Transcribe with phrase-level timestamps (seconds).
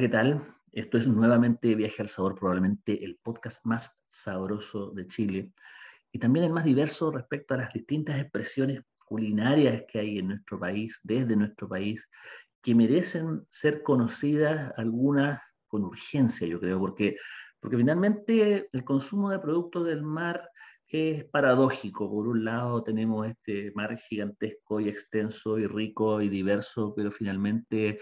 [0.00, 0.42] ¿qué tal?
[0.72, 5.52] Esto es nuevamente Viaje al Sabor, probablemente el podcast más sabroso de Chile
[6.10, 10.58] y también el más diverso respecto a las distintas expresiones culinarias que hay en nuestro
[10.58, 12.08] país, desde nuestro país,
[12.62, 17.16] que merecen ser conocidas algunas con urgencia, yo creo, porque,
[17.60, 20.48] porque finalmente el consumo de productos del mar
[20.88, 22.10] es paradójico.
[22.10, 27.98] Por un lado tenemos este mar gigantesco y extenso y rico y diverso, pero finalmente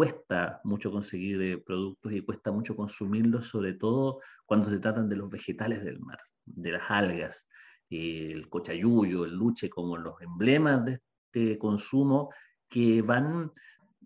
[0.00, 5.16] cuesta mucho conseguir eh, productos y cuesta mucho consumirlos, sobre todo cuando se tratan de
[5.16, 7.46] los vegetales del mar, de las algas,
[7.90, 12.32] el cochayuyo, el luche, como los emblemas de este consumo
[12.66, 13.52] que van,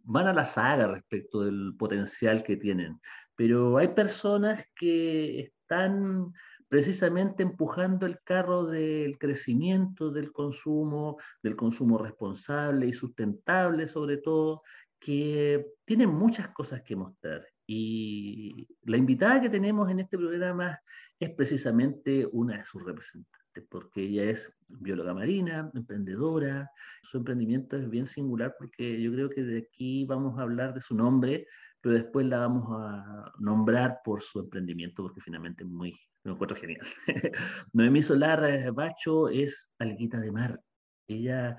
[0.02, 3.00] van a la saga respecto del potencial que tienen.
[3.36, 6.32] Pero hay personas que están
[6.68, 14.62] precisamente empujando el carro del crecimiento del consumo, del consumo responsable y sustentable sobre todo,
[15.04, 17.46] que tiene muchas cosas que mostrar.
[17.66, 20.80] Y la invitada que tenemos en este programa
[21.20, 26.70] es precisamente una de sus representantes, porque ella es bióloga marina, emprendedora.
[27.02, 30.80] Su emprendimiento es bien singular porque yo creo que de aquí vamos a hablar de
[30.80, 31.46] su nombre,
[31.82, 36.56] pero después la vamos a nombrar por su emprendimiento, porque finalmente es muy, me encuentro
[36.56, 36.86] genial.
[37.74, 40.60] Noemí Solar Bacho es alguita de mar.
[41.06, 41.58] Ella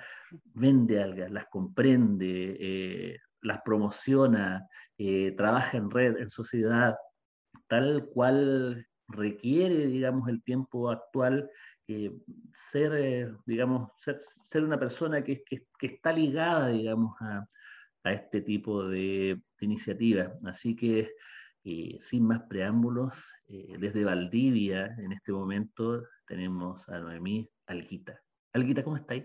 [0.55, 4.67] vende algas, las comprende, eh, las promociona,
[4.97, 6.95] eh, trabaja en red, en sociedad,
[7.67, 11.49] tal cual requiere, digamos, el tiempo actual,
[11.87, 12.11] eh,
[12.53, 13.91] ser, eh, digamos,
[14.43, 17.47] ser, una persona que, que, está ligada, digamos, a,
[18.03, 20.31] este tipo de, iniciativas.
[20.43, 21.11] Así que,
[21.99, 28.21] sin más preámbulos, desde Valdivia, en este momento, tenemos a Noemí Alguita.
[28.53, 29.23] Alguita, ¿cómo estáis?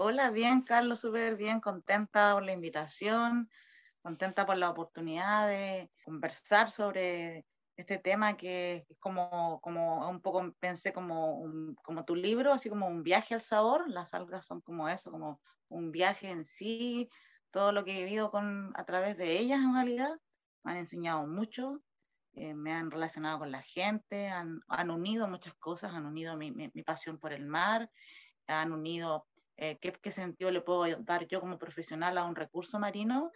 [0.00, 3.50] Hola, bien, Carlos, súper bien, contenta por la invitación,
[4.00, 7.44] contenta por la oportunidad de conversar sobre
[7.76, 11.42] este tema que es como, como un poco, pensé como,
[11.82, 15.40] como tu libro, así como un viaje al sabor, las algas son como eso, como
[15.68, 17.10] un viaje en sí,
[17.50, 20.12] todo lo que he vivido con, a través de ellas en realidad,
[20.62, 21.82] me han enseñado mucho,
[22.34, 26.52] eh, me han relacionado con la gente, han, han unido muchas cosas, han unido mi,
[26.52, 27.90] mi, mi, pasión por el mar,
[28.46, 29.27] han unido
[29.58, 33.32] eh, ¿qué, sentido le puedo dar yo como profesional a un recurso marino.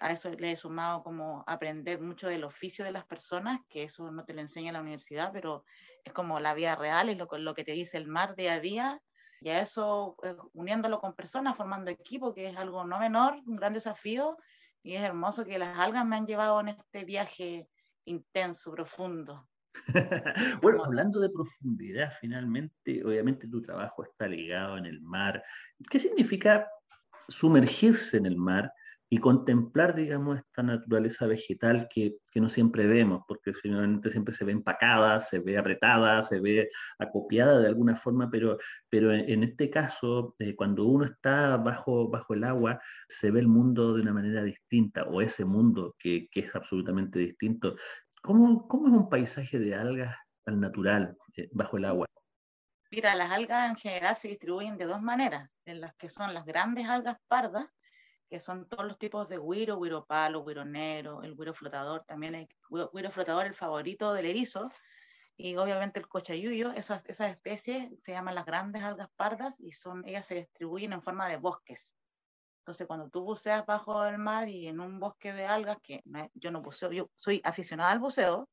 [0.00, 4.10] A eso le he sumado como aprender mucho del oficio de las personas, que eso
[4.10, 5.64] no te lo enseña la universidad, pero
[6.04, 8.60] es como la vida real, es lo, lo que te dice el mar día a
[8.60, 9.02] día.
[9.40, 13.56] Y a eso, eh, uniéndolo con personas, formando equipo, que es algo no menor, un
[13.56, 14.36] gran desafío.
[14.82, 17.66] Y es hermoso que las algas me han llevado en este viaje
[18.04, 19.48] intenso, profundo.
[20.62, 25.42] bueno, hablando de profundidad, finalmente, obviamente tu trabajo está ligado en el mar.
[25.90, 26.68] ¿Qué significa
[27.28, 28.72] sumergirse en el mar
[29.12, 34.52] y contemplar, digamos, esta naturaleza vegetal que, no siempre vemos, porque finalmente siempre se ve
[34.52, 38.56] empacada, se ve apretada, se ve acopiada de alguna forma, pero,
[38.88, 43.48] pero en, este caso, eh, cuando uno está bajo, bajo el agua, se ve el
[43.48, 47.76] mundo de una manera distinta, o ese mundo que, que es absolutamente distinto.
[48.22, 50.16] ¿Cómo, ¿Cómo, es un paisaje de algas
[50.46, 52.06] al natural, eh, bajo el agua?
[52.92, 56.44] Mira, las algas en general se distribuyen de dos maneras, en las que son las
[56.44, 57.66] grandes algas pardas,
[58.28, 62.36] que son todos los tipos de guiro, guiro palo, guiro negro, el guiro flotador, también
[62.36, 64.70] el guiro flotador, el favorito del erizo,
[65.36, 70.06] y obviamente el cochayuyo, esas, esas especies se llaman las grandes algas pardas y son,
[70.06, 71.96] ellas se distribuyen en forma de bosques.
[72.62, 76.00] Entonces, cuando tú buceas bajo el mar y en un bosque de algas, que
[76.34, 78.48] yo no buceo, yo soy aficionada al buceo,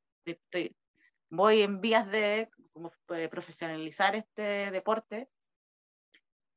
[1.29, 5.29] voy en vías de como, eh, profesionalizar este deporte,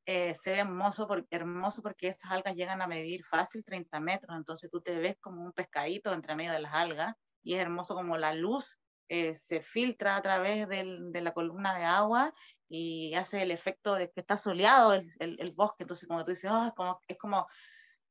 [0.07, 4.71] eh, se ve hermoso, hermoso porque esas algas llegan a medir fácil 30 metros, entonces
[4.71, 8.17] tú te ves como un pescadito entre medio de las algas y es hermoso como
[8.17, 12.33] la luz eh, se filtra a través del, de la columna de agua
[12.75, 16.51] y hace el efecto de que está soleado el, el, bosque, entonces como tú dices,
[16.51, 17.47] oh, es, como, es, como,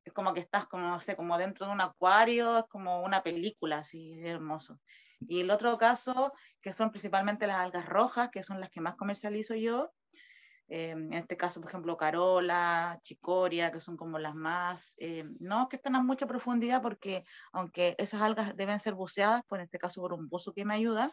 [0.06, 3.24] es como que estás como, no sé, como dentro de un acuario, es como una
[3.24, 4.80] película, así, hermoso.
[5.22, 6.32] Y el otro caso,
[6.62, 9.92] que son principalmente las algas rojas, que son las que más comercializo yo,
[10.68, 15.70] eh, en este caso, por ejemplo, Carola, Chicoria, que son como las más, eh, no
[15.70, 19.80] que están a mucha profundidad, porque aunque esas algas deben ser buceadas, pues en este
[19.80, 21.12] caso por un buzo que me ayuda,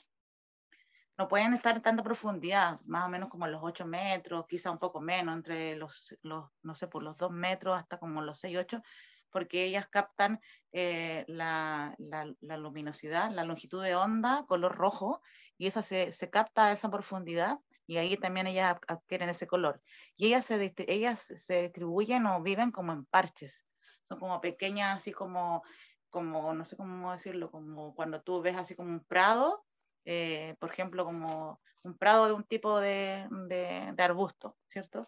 [1.18, 4.78] no pueden estar en tanta profundidad, más o menos como los 8 metros, quizá un
[4.78, 8.56] poco menos, entre los, los no sé, por los 2 metros hasta como los 6,
[8.56, 8.82] 8,
[9.30, 10.40] porque ellas captan
[10.72, 15.20] eh, la, la, luminosidad, la longitud de onda, color rojo,
[15.58, 19.82] y esa se, se capta a esa profundidad y ahí también ellas adquieren ese color.
[20.16, 23.64] Y ellas se, ellas se distribuyen o viven como en parches,
[24.04, 25.64] son como pequeñas, así como,
[26.10, 29.64] como, no sé cómo decirlo, como cuando tú ves así como un prado,
[30.10, 35.06] eh, por ejemplo, como un prado de un tipo de, de, de arbusto, ¿cierto?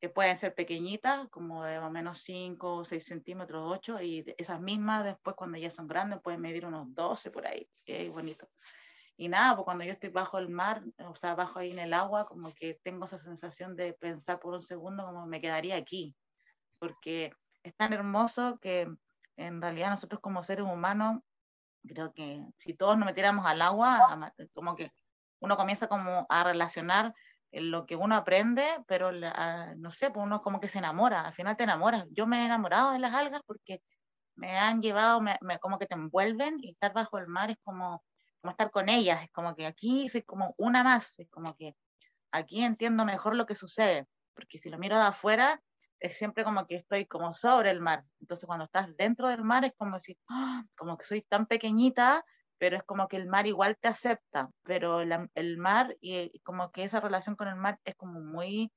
[0.00, 4.60] que pueden ser pequeñitas, como de más o menos 5 6 centímetros, 8, y esas
[4.60, 8.48] mismas después cuando ya son grandes pueden medir unos 12 por ahí, que es bonito.
[9.16, 11.94] Y nada, pues cuando yo estoy bajo el mar, o sea, bajo ahí en el
[11.94, 16.16] agua, como que tengo esa sensación de pensar por un segundo como me quedaría aquí,
[16.80, 18.88] porque es tan hermoso que
[19.36, 21.20] en realidad nosotros como seres humanos,
[21.86, 24.92] creo que si todos nos metiéramos al agua, como que
[25.40, 27.14] uno comienza como a relacionar
[27.52, 31.34] lo que uno aprende, pero ah, no sé, pues uno como que se enamora, al
[31.34, 32.06] final te enamoras.
[32.10, 33.82] Yo me he enamorado de las algas porque
[34.36, 38.02] me han llevado, me, como que te envuelven y estar bajo el mar es como,
[38.40, 41.74] como estar con ellas, es como que aquí soy como una más, es como que
[42.30, 45.60] aquí entiendo mejor lo que sucede, porque si lo miro de afuera
[46.02, 49.64] es siempre como que estoy como sobre el mar, entonces cuando estás dentro del mar
[49.64, 50.64] es como decir, ¡ah!
[50.76, 52.24] como que soy tan pequeñita
[52.62, 56.84] pero es como que el mar igual te acepta, pero el mar y, como que
[56.84, 58.70] esa relación con el mar es como muy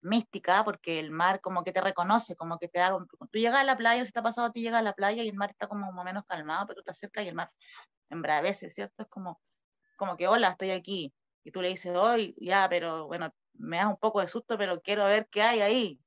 [0.00, 3.64] mística, porque el mar como que te reconoce, como que te da, tú llegas a
[3.64, 5.50] la playa, si te ha pasado a ti llegas a la playa y el mar
[5.50, 7.50] está como menos calmado, pero te acercas y el mar
[8.08, 9.02] embravece, ¿cierto?
[9.02, 9.42] Es como,
[9.98, 11.12] como que, hola, estoy aquí,
[11.44, 14.80] y tú le dices, hoy, ya, pero bueno, me da un poco de susto, pero
[14.80, 16.00] quiero ver qué hay ahí.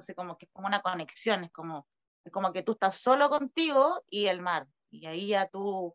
[0.00, 1.86] Entonces como que es como una conexión, es como,
[2.24, 5.92] es como que tú estás solo contigo y el mar, y ahí ya tú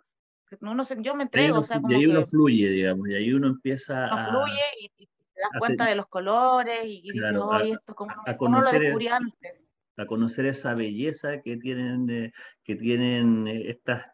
[0.61, 1.63] uno yo me entrego.
[1.89, 4.29] y ahí uno fluye, digamos, y ahí uno empieza a...
[4.29, 7.33] fluye y, te das cuenta de los colores y, dices,
[7.65, 9.73] esto como, a, conocer lo antes.
[9.97, 12.31] A conocer esa belleza que tienen, eh,
[12.63, 14.05] que tienen eh, estas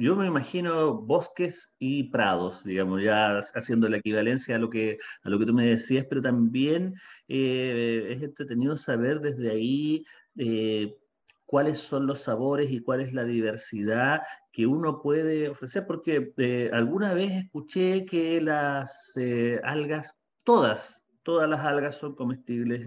[0.00, 5.28] yo me imagino bosques y prados, digamos, ya haciendo la equivalencia a lo que, a
[5.28, 6.94] lo que tú me decías, pero también
[7.28, 10.04] eh, es entretenido saber desde ahí
[11.48, 14.20] cuáles son los sabores y cuál es la diversidad
[14.52, 20.14] que uno puede ofrecer, porque eh, alguna vez escuché que las eh, algas,
[20.44, 22.86] todas, todas las algas son comestibles,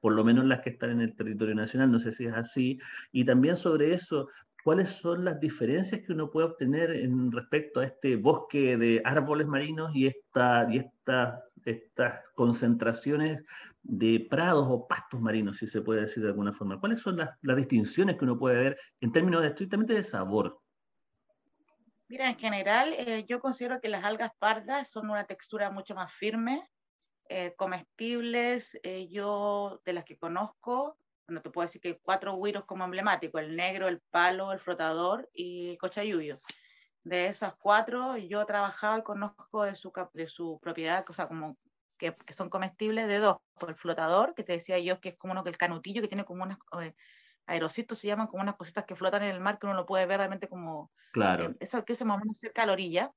[0.00, 2.78] por lo menos las que están en el territorio nacional, no sé si es así,
[3.10, 4.28] y también sobre eso,
[4.62, 9.48] cuáles son las diferencias que uno puede obtener en respecto a este bosque de árboles
[9.48, 13.42] marinos y, esta, y esta, estas concentraciones
[13.88, 16.80] de prados o pastos marinos, si se puede decir de alguna forma.
[16.80, 20.60] ¿Cuáles son las, distinciones que uno puede ver en términos estrictamente de sabor?
[22.08, 26.12] Mira, en general eh, yo considero que las algas pardas son una textura mucho más
[26.12, 26.68] firme,
[27.28, 28.78] eh, comestibles.
[28.82, 30.98] Eh, yo, de las que conozco,
[31.28, 34.60] bueno, te puedo decir que hay cuatro huiros como emblemáticos, el negro, el palo, el
[34.60, 36.40] flotador y el cochayuyo.
[37.04, 41.28] De esas cuatro, yo he trabajado y conozco de su, de su propiedad, o sea,
[41.28, 41.56] como
[41.96, 45.32] que, son comestibles de dos, por el flotador, que te decía yo que es como
[45.32, 46.94] uno que el canutillo, que tiene como unas eh,
[47.46, 50.06] aerocitos, se llaman como unas cositas que flotan en el mar, que uno lo puede
[50.06, 51.50] ver realmente como, claro.
[51.50, 53.12] Eh, eso que se más o menos cerca a la orilla.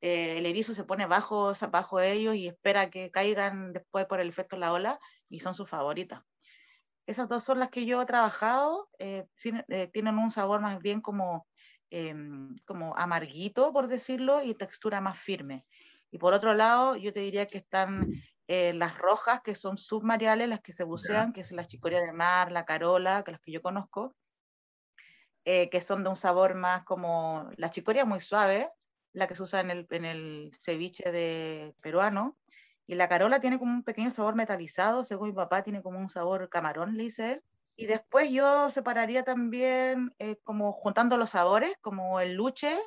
[0.00, 4.28] Eh, el erizo se pone bajo, bajo ellos y espera que caigan después por el
[4.28, 6.22] efecto de la ola y son sus favoritas.
[7.06, 8.90] Esas dos son las que yo he trabajado,
[9.92, 11.48] tienen un sabor más bien como,
[11.90, 15.64] em, como amarguito, por decirlo, y textura más firme.
[16.10, 18.12] Y por otro lado, yo te diría que están
[18.46, 22.12] eh, las rojas, que son submariales, las que se bucean, que es la chicoria de
[22.12, 24.14] mar, la carola, que las que yo conozco,
[25.44, 28.70] eh, que son de un sabor más como la chicoria muy suave,
[29.12, 32.38] la que se usa en el, en el ceviche de peruano,
[32.86, 36.08] y la carola tiene como un pequeño sabor metalizado, según mi papá tiene como un
[36.08, 37.42] sabor camarón, le dice él.
[37.76, 42.78] Y después yo separaría también eh, como juntando los sabores, como el luche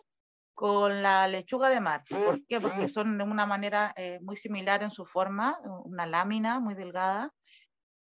[0.54, 2.04] con la lechuga de mar.
[2.10, 2.60] ¿Por qué?
[2.60, 7.34] Porque son de una manera eh, muy similar en su forma, una lámina muy delgada.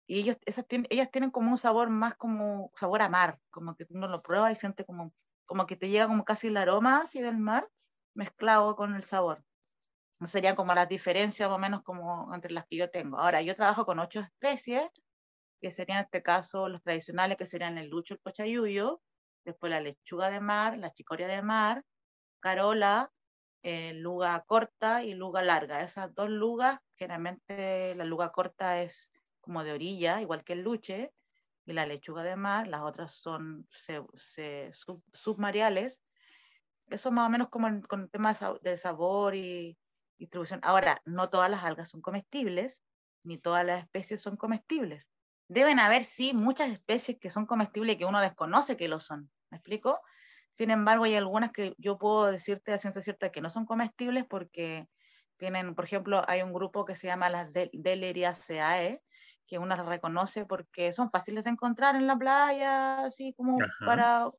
[0.07, 3.75] Y ellos, esas tienen, ellas tienen como un sabor más como sabor a mar, como
[3.75, 5.13] que uno lo prueba y siente como,
[5.47, 7.69] como que te llega como casi el aroma así del mar
[8.15, 9.45] mezclado con el sabor.
[10.25, 13.19] Serían como las diferencias más o menos como entre las que yo tengo.
[13.19, 14.89] Ahora, yo trabajo con ocho especies,
[15.61, 19.03] que serían en este caso los tradicionales, que serían el lucho, el cochayuyo,
[19.45, 21.85] después la lechuga de mar, la chicoria de mar,
[22.47, 23.11] carola,
[23.95, 25.83] luga corta y luga larga.
[25.83, 29.11] Esas dos lugas, generalmente la luga corta es
[29.41, 31.13] como de orilla, igual que el luche,
[31.65, 33.67] y la lechuga de mar, las otras son
[35.13, 36.01] submariales.
[36.89, 39.77] Eso más o menos como con el tema de sabor y
[40.17, 40.61] distribución.
[40.63, 42.79] Ahora, no todas las algas son comestibles,
[43.25, 45.09] ni todas las especies son comestibles.
[45.49, 49.29] Deben haber, sí, muchas especies que son comestibles y que uno desconoce que lo son.
[49.51, 50.01] ¿Me explico?
[50.57, 54.25] Sin embargo, hay algunas que yo puedo decirte a ciencia cierta que no son comestibles
[54.25, 54.89] porque
[55.37, 59.03] tienen, por ejemplo, hay un grupo que se llama las Deleriaceae,
[59.47, 64.31] que uno las reconoce porque son fáciles de encontrar en la playa, así como para,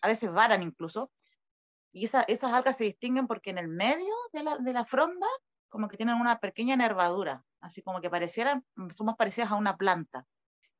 [0.00, 1.12] a veces varan incluso.
[1.92, 5.28] Y esas algas se distinguen porque en el medio de la, de la fronda
[5.68, 8.64] como que tienen una pequeña nervadura, así como que parecieran,
[8.96, 10.26] son más parecidas a una planta.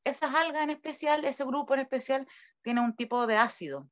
[0.03, 2.27] Esas algas en especial, ese grupo en especial,
[2.63, 3.89] tiene un tipo de ácido.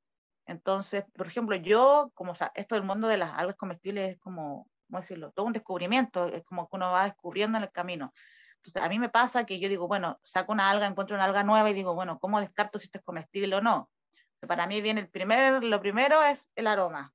[0.47, 4.19] Entonces, por ejemplo, yo, como o sea, esto del mundo de las algas comestibles es
[4.19, 5.33] como, ¿cómo decirlo?
[5.33, 8.13] Todo un descubrimiento, es como que uno va descubriendo en el camino.
[8.57, 11.43] Entonces, a mí me pasa que yo digo, bueno, saco una alga, encuentro una alga
[11.43, 13.91] nueva y digo, bueno, ¿cómo descarto si esto es comestible o no?
[14.47, 17.15] para mí viene el primer, lo primero es el aroma.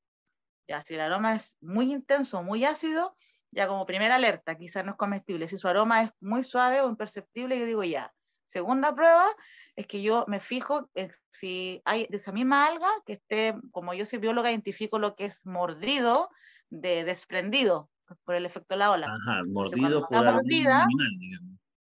[0.67, 3.15] Ya, si el aroma es muy intenso, muy ácido,
[3.51, 5.48] ya como primera alerta, quizás no es comestible.
[5.48, 8.13] Si su aroma es muy suave o imperceptible, yo digo ya.
[8.49, 9.25] Segunda prueba
[9.75, 10.89] es que yo me fijo
[11.29, 15.25] si hay de esa misma alga que esté, como yo soy bióloga, identifico lo que
[15.25, 16.29] es mordido
[16.69, 17.89] de desprendido
[18.25, 19.15] por el efecto de la ola.
[19.21, 20.85] Ajá, mordido por mordida,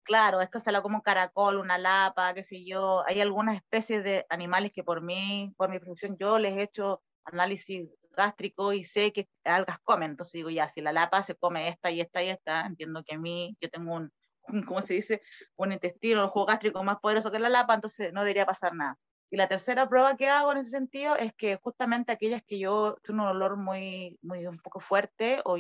[0.04, 3.04] Claro, esto se lo como un caracol, una lapa, qué sé yo.
[3.08, 7.02] Hay algunas especies de animales que por mí, por mi profesión, yo les he hecho
[7.24, 10.12] análisis gástrico y sé que algas comen.
[10.12, 13.16] Entonces digo, ya, si la lapa se come esta y esta y esta, entiendo que
[13.16, 14.12] a mí, yo tengo un,
[14.66, 15.22] ¿cómo se dice?
[15.56, 18.98] Un intestino, un jugo gástrico más poderoso que la lapa, entonces no debería pasar nada.
[19.34, 22.98] Y la tercera prueba que hago en ese sentido es que justamente aquellas que yo
[23.02, 25.58] tengo un olor muy, muy un poco fuerte o,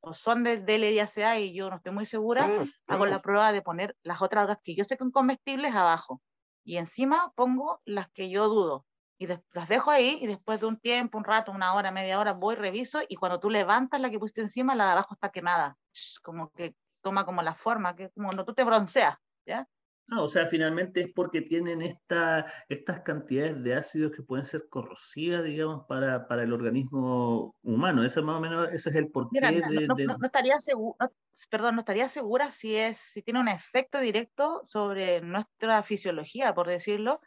[0.00, 2.46] o son de, de y yo no estoy muy segura,
[2.86, 6.20] hago la prueba de poner las otras algas que yo sé que son comestibles abajo.
[6.62, 8.84] Y encima pongo las que yo dudo
[9.20, 12.32] y las dejo ahí y después de un tiempo, un rato, una hora, media hora,
[12.32, 15.76] voy, reviso y cuando tú levantas la que pusiste encima, la de abajo está quemada,
[16.22, 19.16] como que toma como la forma, que como cuando tú te bronceas,
[19.46, 19.66] ¿ya?
[20.12, 24.68] Ah, o sea, finalmente es porque tienen esta, estas cantidades de ácidos que pueden ser
[24.68, 28.02] corrosivas, digamos, para, para el organismo humano.
[28.02, 31.10] Eso más o menos, ese es el porqué de, no, estaría segura,
[31.48, 36.66] perdón, no estaría segura si es, si tiene un efecto directo sobre nuestra fisiología, por
[36.66, 37.20] decirlo,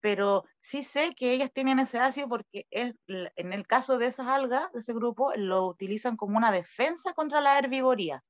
[0.00, 4.28] pero sí sé que ellas tienen ese ácido porque es, en el caso de esas
[4.28, 8.22] algas, de ese grupo, lo utilizan como una defensa contra la herbivoría.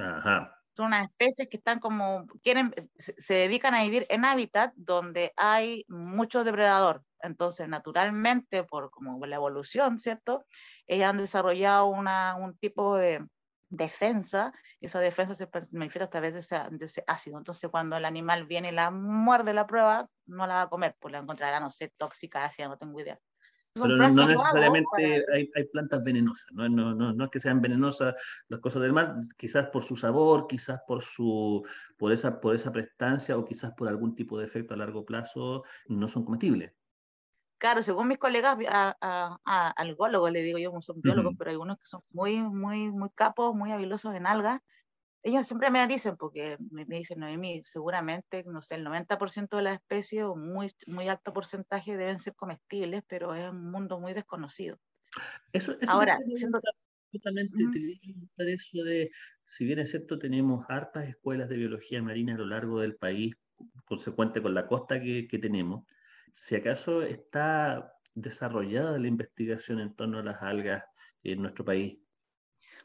[0.00, 0.60] Ajá.
[0.76, 5.84] Son unas especies que están como, quieren, se, dedican a vivir en hábitat donde hay
[5.88, 7.04] mucho depredador.
[7.20, 10.44] Entonces, naturalmente, por como la evolución, ¿cierto?
[10.86, 13.24] Ellas han desarrollado una, un tipo de,
[13.74, 16.40] defensa, esa defensa se manifiesta a través de
[16.86, 17.38] ese, ácido.
[17.38, 20.96] Entonces, cuando el animal viene y la muerde la prueba, no la va a comer,
[21.00, 23.18] pues la encontrará, no sé, tóxica, ácida, no tengo idea.
[23.74, 26.68] Pero no, necesariamente hay, hay, plantas venenosas, ¿no?
[26.68, 27.12] No, ¿no?
[27.12, 28.14] no, es que sean venenosas
[28.48, 31.66] las cosas del mar, quizás por su sabor, quizás por, su,
[31.96, 35.64] por, esa, por esa prestancia o quizás por algún tipo de efecto a largo plazo,
[35.88, 36.72] no son comestibles
[37.64, 42.02] claro, según mis colegas a, algólogos, le digo yo, son biólogos, pero algunos que son
[42.10, 44.60] muy, muy, muy capos, muy habilosos en algas,
[45.24, 49.74] ellos siempre me dicen, porque me, dicen, Noemí, seguramente, no sé, el 90% de las
[49.76, 54.78] especies o muy, muy alto porcentaje deben ser comestibles, pero es un mundo muy desconocido.
[55.52, 56.60] Eso, Ahora, siendo...
[57.10, 57.56] Justamente
[58.36, 59.10] te eso de,
[59.46, 63.34] si bien es cierto, tenemos hartas escuelas de biología marina a lo largo del país,
[63.86, 65.86] consecuente con la costa que, que tenemos,
[66.34, 70.84] si acaso está desarrollada la investigación en torno a las algas
[71.22, 71.98] en nuestro país.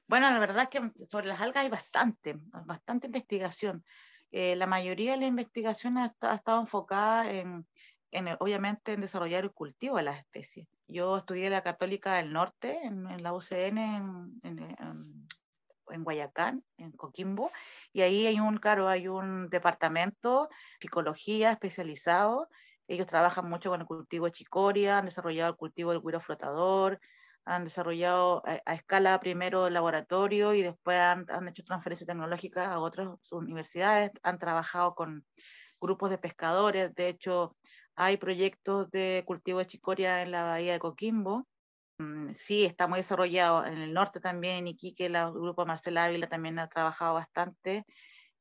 [0.09, 2.33] Bueno, la verdad es que sobre las algas hay bastante,
[2.65, 3.85] bastante investigación.
[4.31, 7.67] Eh, la mayoría de la investigación ha, estado enfocada en,
[8.39, 10.67] obviamente, en desarrollar el cultivo de las especies.
[10.87, 17.51] Yo estudié la Católica del Norte, en, la UCN, en, en, Guayacán, en Coquimbo,
[17.93, 22.49] y ahí hay un, claro, hay un departamento, de psicología especializado
[22.89, 26.99] ellos trabajan mucho con el cultivo de chicoria, han desarrollado el cultivo del cuiro flotador,
[27.45, 33.09] han desarrollado a, escala primero el laboratorio y después han, hecho transferencia tecnológica a otras
[33.31, 35.25] universidades, han trabajado con
[35.81, 37.55] grupos de pescadores, de hecho
[37.95, 41.47] hay proyectos de cultivo de chicoria en la bahía de Coquimbo,
[41.97, 46.27] mm, sí, está muy desarrollado en el norte también, en Iquique, el grupo Marcela Ávila
[46.27, 47.85] también ha trabajado bastante,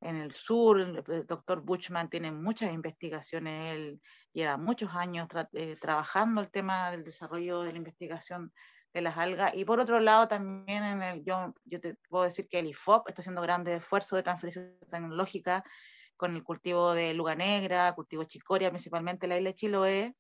[0.00, 4.00] en el sur, el doctor Buchman tiene muchas investigaciones, él
[4.32, 8.52] lleva muchos años eh, trabajando el tema del desarrollo de la investigación
[8.92, 9.54] de las algas.
[9.54, 13.08] Y por otro lado, también en el, yo, yo te puedo decir que el IFOP
[13.08, 15.64] está haciendo grandes esfuerzos de transferencia tecnológica
[16.16, 20.16] con el cultivo de luga negra, cultivo chicoria, principalmente la isla de Chiloé.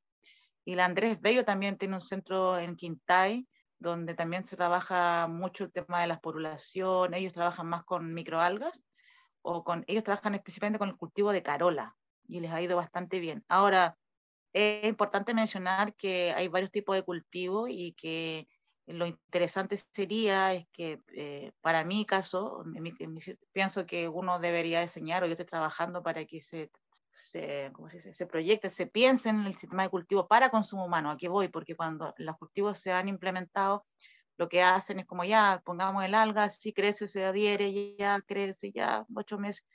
[0.64, 3.46] Y la Andrés Bello también tiene un centro en Quintay,
[3.78, 7.14] donde también se trabaja mucho el tema de la esporulación.
[7.14, 8.82] Ellos trabajan más con microalgas,
[9.42, 11.96] o con, ellos trabajan específicamente con el cultivo de carola,
[12.28, 13.44] y les ha ido bastante bien.
[13.48, 13.96] Ahora,
[14.52, 18.48] es importante mencionar que hay varios tipos de cultivo y que
[18.88, 22.64] lo interesante sería es que eh, para mi caso,
[23.52, 26.70] pienso que uno debería enseñar o yo estoy trabajando para que se,
[27.10, 27.70] se,
[28.12, 31.10] se, proyecte, se piense en el sistema de cultivo para consumo humano.
[31.10, 33.84] Aquí voy, porque cuando los cultivos se han implementado,
[34.38, 38.72] lo que hacen es como ya, pongamos el alga, si crece, se adhiere, ya crece,
[38.72, 39.66] ya ocho meses.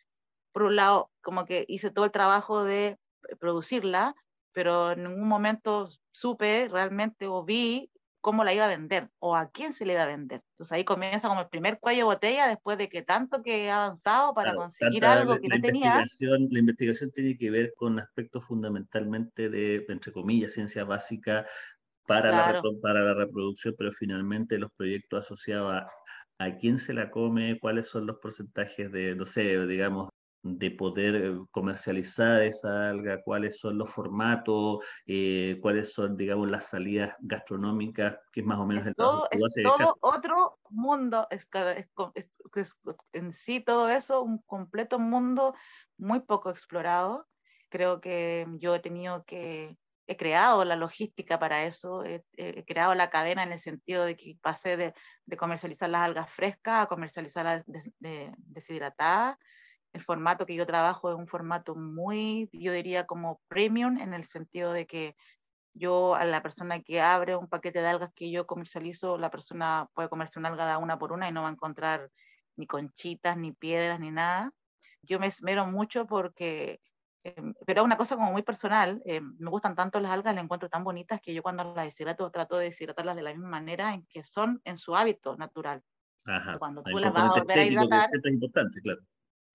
[0.52, 2.98] Por un lado, como que hice todo el trabajo de
[3.40, 4.16] producirla,
[4.54, 7.92] pero en ningún momento supe realmente o vi
[8.24, 10.42] cómo la iba a vender o a quién se le iba a vender.
[10.54, 13.70] Entonces ahí comienza como el primer cuello de botella después de que tanto que he
[13.70, 16.06] avanzado para conseguir algo que no tenía.
[16.20, 21.46] La investigación tiene que ver con aspectos fundamentalmente de, entre comillas, ciencia básica
[22.08, 25.88] para, la, para la reproducción, pero finalmente los proyectos asociados a
[26.40, 30.10] a quién se la come, cuáles son los porcentajes de, no sé, digamos,
[30.44, 36.66] de poder eh, comercializar esa alga, cuáles son los formatos, eh, cuáles son, digamos, las
[36.66, 41.50] salidas gastronómicas, que es más o menos el todo, es todo otro mundo, es,
[42.54, 42.78] es,
[43.14, 45.56] en sí todo eso, un completo mundo
[45.98, 47.26] muy poco explorado.
[47.70, 52.22] Creo que yo he tenido que, he creado la logística para eso, he,
[52.68, 54.94] creado la cadena en el sentido de que pasé de,
[55.26, 57.64] de comercializar las algas frescas a comercializarlas
[57.98, 59.38] deshidratadas
[59.94, 64.26] el formato que yo trabajo es un formato muy, yo diría como premium, en el
[64.26, 65.16] sentido de que
[65.76, 69.88] yo a la persona que abre un paquete de algas que yo comercializo, la persona
[69.94, 72.10] puede comerse una alga de una por una y no va a encontrar
[72.56, 74.52] ni conchitas, ni piedras, ni nada.
[75.04, 76.80] Yo me esmero mucho porque,
[77.24, 80.44] eh, pero es una cosa como muy personal, eh, me gustan tanto las algas, las
[80.44, 83.94] encuentro tan bonitas que yo cuando las deshidrato trato de deshidratarlas de la misma manera
[83.94, 85.84] en que son en su hábito natural.
[86.26, 86.58] Ajá.
[86.58, 88.10] Cuando tú las vas a volver a hidratar...
[88.26, 89.02] Importante, claro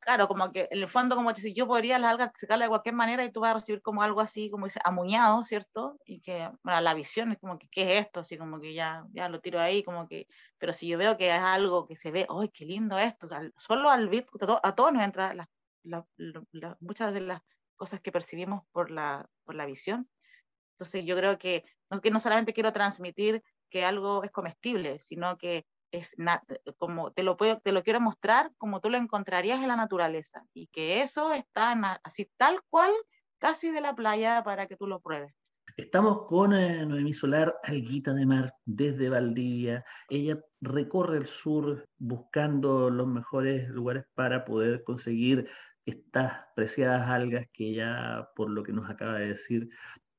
[0.01, 2.95] claro, como que en el fondo, como te yo podría las algas secarlas de cualquier
[2.95, 5.99] manera y tú vas a recibir como algo así, como dice, amuñado, ¿cierto?
[6.05, 8.21] Y que, bueno, la visión es como que, ¿qué es esto?
[8.21, 10.27] Así como que ya, ya lo tiro ahí, como que,
[10.59, 13.29] pero si yo veo que es algo que se ve, ¡ay, qué lindo esto!
[13.57, 14.27] solo al ver,
[14.63, 15.35] a todos nos entra
[16.81, 17.41] muchas de las
[17.77, 20.09] cosas que percibimos por la, por la visión.
[20.73, 25.37] Entonces yo creo que no, que no solamente quiero transmitir que algo es comestible, sino
[25.39, 26.17] que es
[26.77, 30.45] como te lo puedo, te lo quiero mostrar como tú lo encontrarías en la naturaleza
[30.53, 31.73] y que eso está
[32.03, 32.93] así tal cual
[33.39, 35.33] casi de la playa para que tú lo pruebes.
[35.77, 39.85] Estamos con eh, Noemí Solar, Alguita de Mar, desde Valdivia.
[40.09, 45.49] Ella recorre el sur buscando los mejores lugares para poder conseguir
[45.87, 49.69] estas preciadas algas que ella, por lo que nos acaba de decir,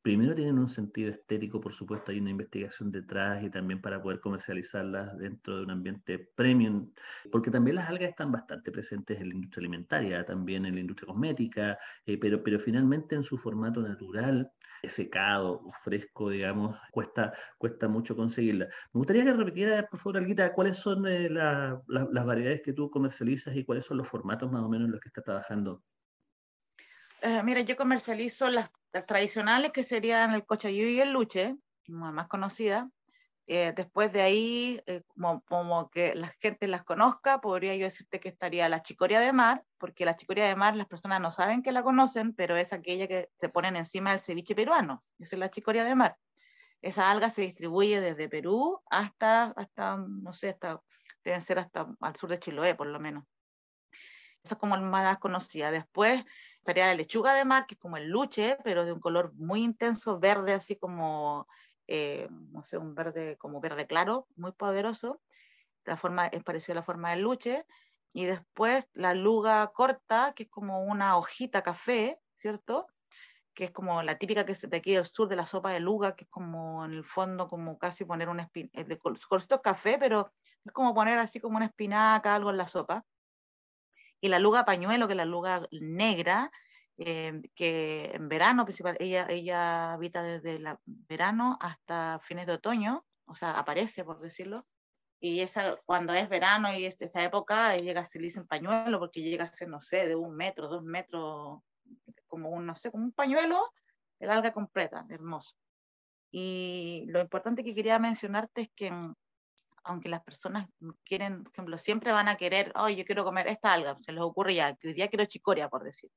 [0.02, 4.20] primero tienen un sentido estético, por supuesto, hay una investigación detrás y también para poder
[4.20, 6.94] comercializarlas dentro de un ambiente premium,
[7.32, 11.08] porque también las algas están bastante presentes en la industria alimentaria, también en la industria
[11.08, 14.52] cosmética, eh, pero, pero finalmente en su formato natural,
[14.88, 18.66] secado o fresco, digamos, cuesta, cuesta mucho conseguirla.
[18.94, 23.56] Me gustaría que repitiera, por favor, Alguita, cuáles son eh, las variedades que tú comercializas
[23.56, 25.84] y cuáles son los formatos más o menos en los que estás trabajando.
[27.22, 28.70] Eh, mira, yo comercializo las,
[29.08, 31.56] tradicionales que serían el cochayú y el luche,
[31.88, 32.90] más conocida.
[33.48, 35.02] Eh, después de ahí, eh,
[35.48, 39.64] como, que la gente las conozca, podría yo decirte que estaría la chicoria de mar,
[39.80, 43.08] porque la chicoria de mar las personas no saben que la conocen, pero es aquella
[43.08, 45.04] que se ponen encima del ceviche peruano.
[45.18, 46.16] Esa es la chicoria de mar.
[46.82, 50.82] Esa alga se distribuye desde Perú hasta, hasta no sé, hasta,
[51.24, 53.26] deben ser hasta al sur de Chiloé, por lo menos.
[54.44, 55.72] Esa es como la más conocida.
[55.72, 56.24] Después
[56.70, 59.64] estaría la lechuga de mar, que es como el luche, pero de un color muy
[59.64, 61.48] intenso, verde, así como,
[61.88, 65.22] eh, no sé, un verde como verde claro, muy poderoso.
[65.86, 67.66] La forma, es parecido a la forma del luche.
[68.14, 72.88] Y después la luga corta, que es como una hojita café, ¿cierto?
[73.56, 75.82] que es como la típica que es de aquí del sur de la sopa de
[75.82, 79.98] luga, que es como en el fondo como casi poner un espinaca, de colorcito café,
[80.00, 80.32] pero
[80.64, 83.04] es como poner así como una espinaca, algo en la sopa
[84.22, 86.52] y la luga pañuelo, que es la luga negra,
[86.98, 93.06] eh, que en verano, principal, ella, ella habita desde el verano hasta fines de otoño,
[93.26, 94.66] o sea, aparece, por decirlo,
[95.22, 99.22] y esa, cuando es verano y es esa época, llega a ser en pañuelo, porque
[99.22, 101.62] llega a ser, no sé, de un metro, dos metros,
[102.28, 103.60] como un, no sé, como un pañuelo,
[104.20, 105.56] el alga completa, hermoso.
[106.32, 108.92] Y lo importante que quería mencionarte es que
[109.84, 110.68] aunque las personas
[111.06, 114.22] quieren, por ejemplo, siempre van a querer, oh, yo quiero comer esta alga, se les
[114.22, 116.10] ocurre ya, que hoy día quiero chicoria, por decir.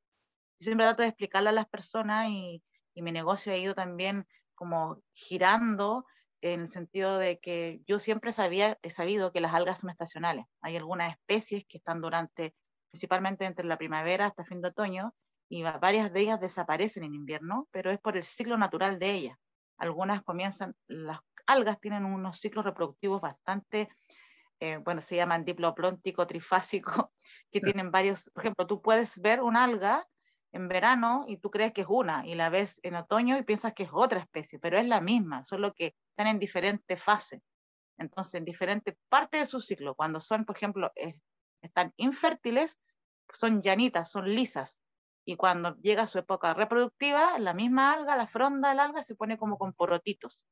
[0.61, 2.63] Yo siempre trato de explicarle a las personas y,
[2.95, 6.07] y mi negocio ha ido también como girando
[6.41, 10.45] en el sentido de que yo siempre sabía, he sabido que las algas son estacionales.
[10.61, 12.55] Hay algunas especies que están durante,
[12.91, 15.15] principalmente entre la primavera hasta fin de otoño,
[15.49, 19.37] y varias de ellas desaparecen en invierno, pero es por el ciclo natural de ellas.
[19.77, 21.21] Algunas comienzan, las
[21.53, 23.89] algas tienen unos ciclos reproductivos bastante,
[24.61, 27.13] eh, bueno, se llaman diploplóntico, trifásico,
[27.53, 30.07] que tienen varios, por ejemplo, tú puedes ver una alga
[30.53, 33.75] en verano y tú crees que es una, y la ves en otoño y piensas
[33.75, 37.41] que es otra especie, pero es la misma, solo que están en diferentes fases.
[37.99, 40.93] Entonces, en diferentes partes de su ciclo, cuando son, por ejemplo,
[41.63, 42.79] están infértiles,
[43.33, 44.81] son llanitas, son lisas.
[45.25, 49.39] Y cuando llega su época reproductiva, la misma alga, la fronda del alga, se pone
[49.39, 50.45] como con porotitos.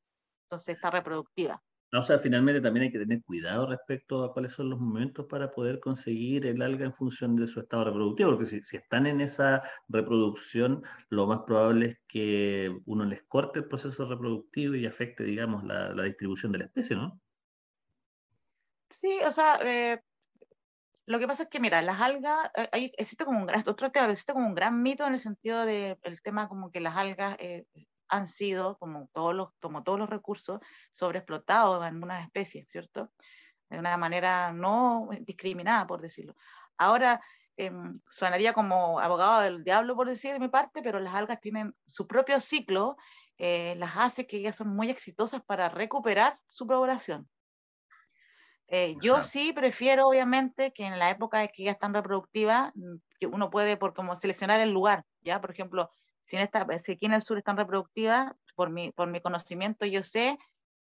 [0.50, 1.62] Entonces está reproductiva.
[1.92, 5.52] o sea, finalmente también hay que tener cuidado respecto a cuáles son los momentos para
[5.52, 9.20] poder conseguir el alga en función de su estado reproductivo, porque si, si están en
[9.20, 15.22] esa reproducción, lo más probable es que uno les corte el proceso reproductivo y afecte,
[15.22, 17.20] digamos, la, la distribución de la especie, ¿no?
[18.88, 20.00] Sí, o sea, eh,
[21.06, 24.10] lo que pasa es que, mira, las algas, eh, existe como un gran, otro tema,
[24.10, 27.36] existe como un gran mito en el sentido de el tema como que las algas
[27.38, 27.66] eh,
[28.10, 30.60] han sido, como todos los, como todos los recursos,
[30.92, 33.10] sobreexplotados en algunas especies, ¿cierto?
[33.68, 36.34] De una manera no discriminada, por decirlo.
[36.76, 37.20] Ahora,
[37.56, 41.74] em, sonaría como abogado del diablo, por decir de mi parte, pero las algas tienen
[41.86, 42.96] su propio ciclo,
[43.38, 47.28] eh, las hace que ellas son muy exitosas para recuperar su población.
[48.72, 52.96] Eh, yo sí prefiero, obviamente, que en la época de que ya están reproductivas, mm,
[53.32, 55.40] uno puede por como seleccionar el lugar, ¿ya?
[55.40, 55.90] Por ejemplo,
[56.30, 59.84] si, en esta, si aquí en el sur están reproductivas, por mi, por mi conocimiento
[59.84, 60.38] yo sé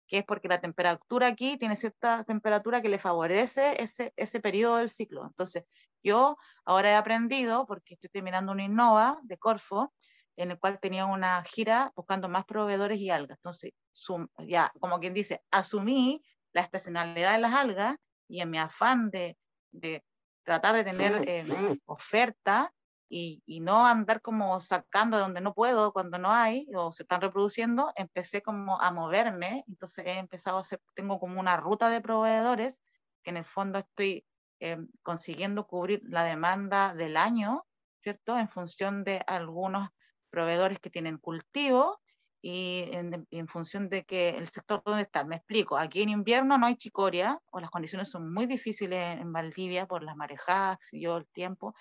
[0.06, 4.76] que es porque la temperatura aquí tiene cierta temperatura que le favorece ese, ese periodo
[4.76, 5.26] del ciclo.
[5.26, 5.64] Entonces,
[6.02, 9.92] yo ahora he aprendido, porque estoy terminando una Innova de Corfo,
[10.36, 13.38] en el cual tenía una gira buscando más proveedores y algas.
[13.38, 13.72] Entonces,
[14.46, 17.96] ya, como quien dice, asumí la estacionalidad de las algas
[18.28, 19.36] y en mi afán de,
[19.72, 20.04] de
[20.42, 22.72] tratar de tener eh, oferta
[23.08, 27.04] y, y, no andar como sacando de donde no puedo cuando no hay o se
[27.04, 31.88] están reproduciendo, empecé como a moverme, entonces he empezado a hacer, tengo como una ruta
[31.88, 32.82] de proveedores
[33.22, 34.26] que en el fondo estoy
[34.60, 37.64] eh, consiguiendo cubrir la demanda del año,
[37.98, 38.36] ¿cierto?
[38.38, 39.88] En función de algunos
[40.30, 42.00] proveedores que tienen cultivo
[42.40, 45.24] y en, función de que el sector donde está.
[45.24, 49.32] Me explico, aquí en invierno no hay chicoria, o las condiciones son muy difíciles en,
[49.32, 51.74] Valdivia por las marejadas y yo el tiempo,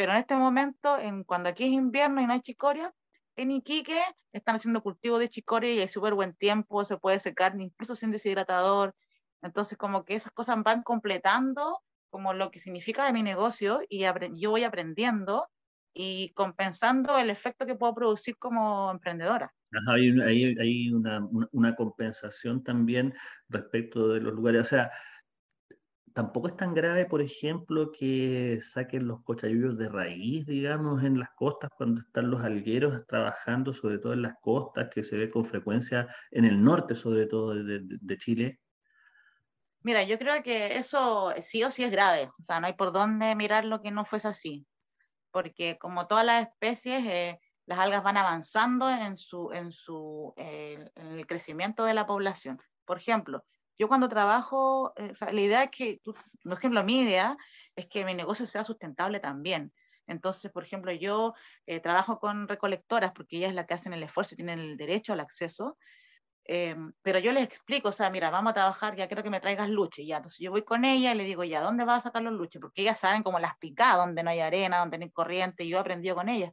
[0.00, 2.90] pero en este momento, en, cuando aquí es invierno y no hay chicoria,
[3.36, 4.00] en Iquique
[4.32, 8.10] están haciendo cultivo de chicoria y hay súper buen tiempo, se puede secar incluso sin
[8.10, 8.94] deshidratador,
[9.42, 14.06] entonces como que esas cosas van completando como lo que significa de mi negocio y
[14.36, 15.50] yo voy aprendiendo
[15.92, 19.52] y compensando el efecto que puedo producir como emprendedora
[19.88, 23.14] hay, hay, hay una, una, compensación también
[23.48, 24.62] respecto de los lugares.
[24.62, 24.90] O sea,
[26.14, 31.30] tampoco es tan grave, por ejemplo, que saquen los cochayullos de raíz, digamos, en las
[31.30, 35.44] costas cuando están los algueros trabajando, sobre todo en las costas, que se ve con
[35.44, 38.60] frecuencia en el norte, sobre todo de, de, Chile.
[39.82, 42.30] Mira, yo creo que eso sí o sí es grave.
[42.38, 44.66] O sea, no hay por dónde mirar lo que no fuese así.
[45.30, 50.90] Porque como todas las especies, eh, las algas van avanzando en, su, en, su, eh,
[50.96, 52.60] en el crecimiento de la población.
[52.84, 53.44] Por ejemplo,
[53.80, 57.38] yo cuando trabajo, eh, la idea es que, por ejemplo, mi idea
[57.74, 59.72] es que mi negocio sea sustentable también.
[60.06, 61.32] Entonces, por ejemplo, yo
[61.64, 64.76] eh, trabajo con recolectoras porque ellas es la que hacen el esfuerzo y tienen el
[64.76, 65.78] derecho al acceso.
[67.02, 69.70] pero yo les explico, o sea, mira, vamos a trabajar, ya quiero que me traigas
[69.70, 70.16] luche, ya.
[70.18, 72.60] Entonces yo voy con ella y le digo, ya, ¿dónde vas a sacar los luches?
[72.60, 75.70] Porque ellas saben cómo las picar, donde no hay arena, donde no hay corriente, y
[75.70, 76.52] yo he aprendido con ellas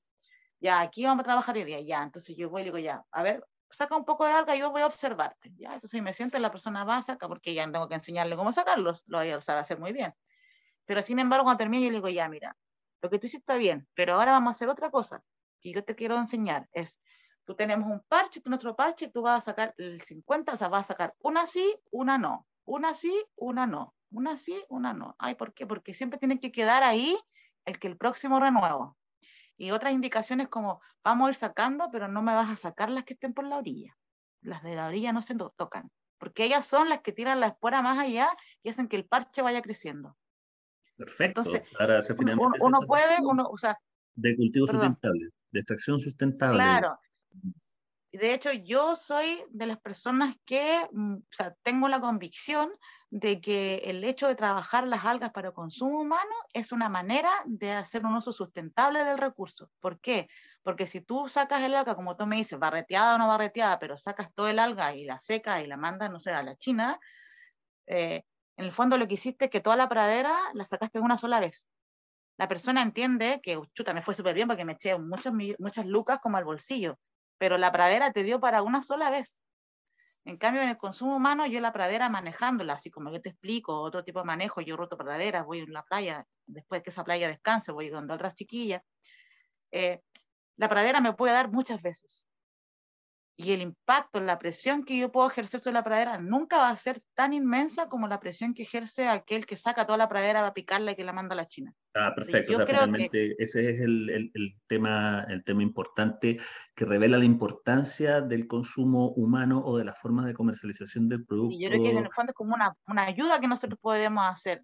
[0.60, 3.24] ya, aquí vamos a trabajar hoy día, ya, entonces yo voy y digo, ya, a
[3.24, 6.40] ver, saca un poco de alga y yo voy a observarte, ya, entonces me siento,
[6.40, 9.42] la persona va a sacar, porque ya tengo que enseñarle cómo sacarlos, lo voy a
[9.42, 10.14] saber hacer muy bien.
[10.86, 12.56] Pero sin embargo, cuando termine, yo le digo, ya, mira,
[13.02, 15.22] lo que tú hiciste está bien, pero ahora vamos a hacer otra cosa
[15.62, 17.00] que yo te quiero enseñar, es,
[17.46, 20.68] tú tenemos un parche, tú nuestro parche, tú vas a sacar el 50, o sea,
[20.68, 25.16] vas a sacar una sí, una no, una sí, una no, una sí, una no.
[25.18, 25.66] Ay, ¿por qué?
[25.66, 27.18] Porque siempre tiene que quedar ahí
[27.66, 28.98] el que el próximo renuevo.
[29.58, 33.04] Y otras indicaciones como, vamos a ir sacando, pero no me vas a sacar las
[33.04, 33.98] que estén por la orilla.
[34.42, 35.90] Las de la orilla no se tocan,
[36.20, 38.30] porque ellas son las que tiran la espora más allá
[38.62, 40.16] y hacen que el parche vaya creciendo.
[40.96, 41.42] Perfecto.
[41.42, 41.64] Entonces,
[42.60, 43.78] uno, puede, uno, o sea...
[44.16, 46.58] De cultivo sustentable, de extracción sustentable.
[46.58, 47.00] Claro.
[48.18, 52.72] De hecho, yo soy de las personas que mm, o tengo la convicción
[53.10, 57.72] de que el hecho de trabajar las algas para consumo humano es una manera de
[57.72, 59.70] hacer un uso sustentable del recurso.
[59.80, 60.28] ¿Por qué?
[60.64, 63.98] Porque si tú sacas el alga, como tú me dices, barreteada o no barreteada, pero
[63.98, 67.00] sacas todo el alga y la secas y la mandas, no sé, a la China,
[67.88, 68.24] eh,
[68.58, 71.40] en el fondo lo que hiciste es que toda la pradera la sacaste una sola
[71.40, 71.68] vez.
[72.38, 76.20] La persona entiende que, chuta, me fue súper bien porque me eché muchas, muchas lucas
[76.22, 77.00] como al bolsillo,
[77.38, 79.42] pero la pradera te dio para una sola vez.
[80.26, 83.82] En cambio, en el consumo humano, yo la pradera manejándola, así como yo te explico,
[83.82, 87.30] otro tipo de manejo, yo roto praderas, voy a la playa, después que esa playa
[87.30, 88.84] descanse, voy donde otras chiquillas.
[89.72, 90.02] Eh,
[90.58, 92.27] la pradera me puede dar muchas veces
[93.40, 96.76] y el impacto, la presión que yo puedo ejercer sobre la pradera nunca va a
[96.76, 100.54] ser tan inmensa como la presión que ejerce aquel que saca toda la pradera a
[100.56, 101.72] picarla y que la manda a la China.
[101.94, 102.54] Ah, perfecto.
[102.54, 106.40] O sea, finalmente ese es el, el, el, tema, el tema importante
[106.74, 111.56] que revela la importancia del consumo humano o de las formas de comercialización del producto.
[111.56, 114.26] Y yo creo que en el fondo es como una, una ayuda que nosotros podemos
[114.26, 114.64] hacer.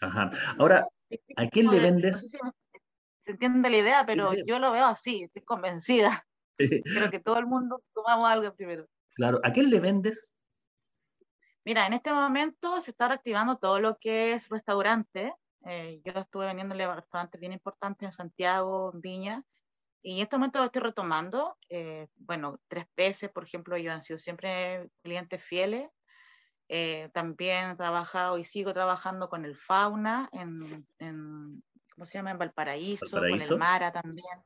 [0.00, 0.30] Ajá.
[0.58, 0.88] Ahora,
[1.36, 2.30] ¿a quién le vendes?
[3.20, 6.26] se entiende la idea, pero yo lo veo así, estoy convencida.
[6.56, 8.86] Creo que todo el mundo tomamos algo primero.
[9.14, 10.30] Claro, ¿a quién le vendes?
[11.64, 15.32] Mira, en este momento se está reactivando todo lo que es restaurante.
[15.66, 19.44] Eh, yo estuve vendiéndole a restaurantes bien importantes en Santiago, en Viña,
[20.02, 21.56] y en este momento lo estoy retomando.
[21.70, 25.88] Eh, bueno, tres peces, por ejemplo, ellos han sido siempre clientes fieles.
[26.68, 31.62] Eh, también he trabajado y sigo trabajando con el Fauna en, en
[31.94, 32.32] ¿cómo se llama?
[32.32, 34.44] En Valparaíso, Valparaíso, con el Mara también.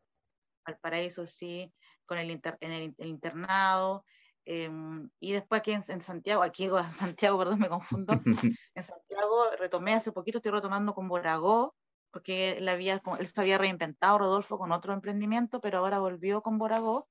[0.68, 1.72] Valparaíso, sí
[2.08, 4.04] con el, en el, internado,
[4.46, 8.14] em, y después aquí en, Santiago, aquí en Santiago, perdón, me confundo,
[8.74, 11.74] en Santiago retomé hace poquito, estoy retomando con Boragó,
[12.10, 16.56] porque él, había, él se había reinventado, Rodolfo, con otro emprendimiento, pero ahora volvió con
[16.56, 17.06] Boragó,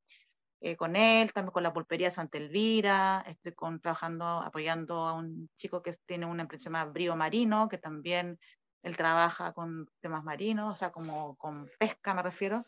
[0.59, 5.49] eh, con él, también con la pulpería Santa Elvira, estoy con, trabajando, apoyando a un
[5.57, 8.39] chico que tiene una empresa llamada Brío Marino, que también
[8.81, 12.65] él trabaja con temas marinos, o sea, como con pesca me refiero.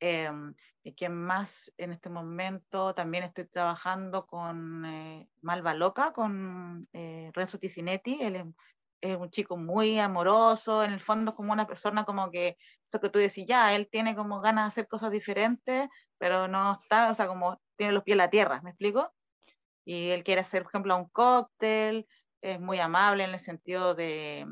[0.00, 6.88] Em, y quien más en este momento también estoy trabajando con eh, Malva Loca, con
[6.94, 8.36] eh, Renzo Ticinetti, él
[9.02, 13.00] es, un chico muy amoroso, en el fondo es como una persona como que, eso
[13.00, 17.10] que tú decís, ya, él tiene como ganas de hacer cosas diferentes, pero no está,
[17.10, 19.12] o sea, como tiene los pies en la tierra, ¿me explico?
[19.84, 22.06] Y él quiere hacer, por ejemplo, un cóctel,
[22.42, 24.46] es muy amable en el sentido de,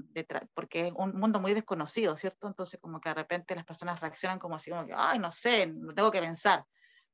[0.55, 2.47] porque es un mundo muy desconocido, ¿cierto?
[2.47, 5.67] Entonces como que de repente las personas reaccionan como así, como que, ay, no sé,
[5.67, 6.65] no tengo que pensar.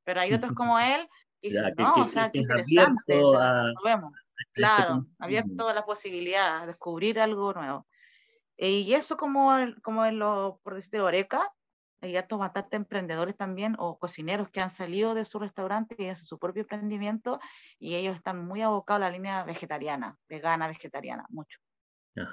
[0.03, 1.09] Pero hay otros como él
[1.41, 4.13] que dicen, no, o sea, qué interesante, lo vemos.
[4.37, 7.87] Este claro, abierto a la posibilidad de descubrir algo nuevo.
[8.57, 11.53] Y eso como, como en lo, por decirte, Oreca,
[12.05, 16.27] hay hartos bastante emprendedores también o cocineros que han salido de su restaurante y hacen
[16.27, 17.41] su propio emprendimiento
[17.79, 21.59] y ellos están muy abocados a la línea vegetariana, vegana, vegetariana, mucho.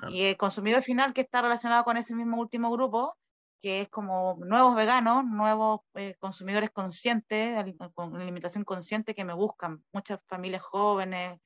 [0.10, 3.18] Y el consumidor final que está relacionado con ese mismo último grupo,
[3.62, 9.84] que es como nuevos veganos, nuevos eh, consumidores conscientes, con alimentación consciente que me buscan,
[9.92, 11.40] muchas familias jóvenes,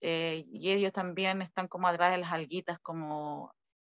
[0.00, 3.52] eh, y ellos también están como atrás de las alguitas como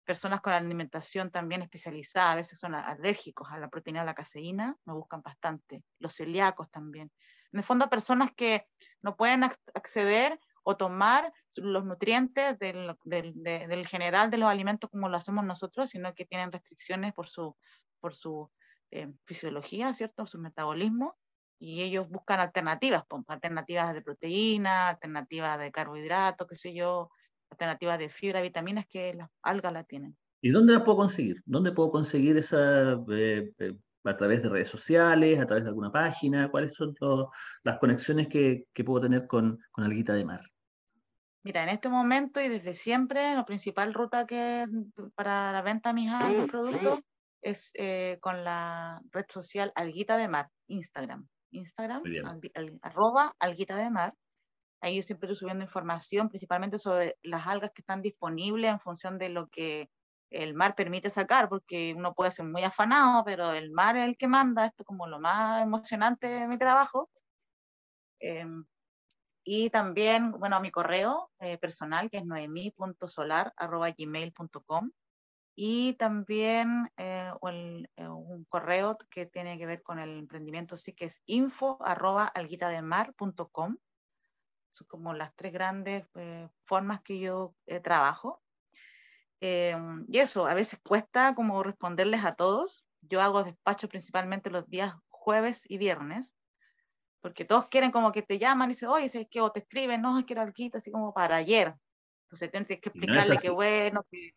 [0.05, 4.77] personas con alimentación también especializada, a veces son alérgicos a la proteína de la caseína,
[4.85, 7.11] me buscan bastante, los celíacos también.
[7.53, 8.67] En el fondo, personas que
[9.03, 15.17] no pueden acceder o tomar los nutrientes del, del, general de los alimentos como lo
[15.17, 17.57] hacemos nosotros, sino que tienen restricciones por su,
[18.01, 18.51] por su
[18.91, 20.27] eh, fisiología, ¿cierto?
[20.27, 21.17] Su metabolismo,
[21.59, 27.11] y ellos buscan alternativas, alternativas de proteína, alternativas de carbohidratos, qué sé yo,
[27.55, 30.17] alternativas de fibra, vitaminas que las algas la tienen.
[30.41, 31.43] ¿Y dónde la puedo conseguir?
[31.47, 35.91] ¿Dónde puedo conseguir esa, eh, eh, a través de redes sociales, a través de alguna
[35.91, 36.51] página?
[36.51, 36.95] ¿Cuáles son
[37.63, 40.43] las conexiones que, que, puedo tener con, con Alguita de Mar?
[41.45, 44.67] Mira, en este momento y desde siempre, la principal ruta que
[45.15, 46.11] para la venta de mis
[46.51, 47.01] productos
[47.43, 51.29] es eh, con la red social Alguita de Mar, Instagram.
[51.51, 52.03] Instagram,
[52.83, 54.15] arroba Alguita de Mar.
[54.85, 59.17] Ahí yo siempre estoy subiendo información, principalmente sobre las algas que están disponibles en función
[59.17, 59.89] de lo que
[60.29, 64.19] el mar permite sacar, porque uno puede ser muy afanado, pero el mar es el
[64.19, 67.09] que manda, esto es como lo más emocionante de mi trabajo.
[68.21, 68.67] Em,
[69.43, 74.91] y también, bueno, a mi correo eh, personal, que es noemi.solar.gmail.com.
[75.57, 77.31] Y también eh,
[77.97, 83.79] eh, un, correo que tiene que ver con el emprendimiento, sí que es info.alguitademar.com
[84.75, 88.43] son como las tres grandes eh, formas que yo eh, trabajo.
[89.41, 89.77] Eh,
[90.09, 92.85] y eso, a veces cuesta como responderles a todos.
[93.03, 96.33] Yo hago despacho principalmente los días jueves y viernes.
[97.21, 100.03] porque todos quieren como que te llaman y dicen, oye, es que o te escriben,
[100.03, 101.75] no, quiero alquita, así como para ayer.
[102.25, 104.35] Entonces tienes que explicarle que bueno, que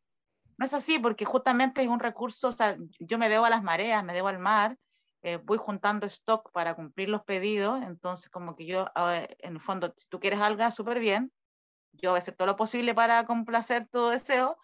[0.58, 3.62] no es así, porque justamente es un recurso, o sea, yo me debo a las
[3.62, 4.78] mareas, me debo al mar,
[5.24, 9.94] eh, voy juntando stock para cumplir los pedidos, entonces como que yo, en el fondo,
[9.98, 11.32] si tú quieres algo, súper bien,
[11.94, 14.58] yo voy a hacer todo lo posible para complacer tu deseo,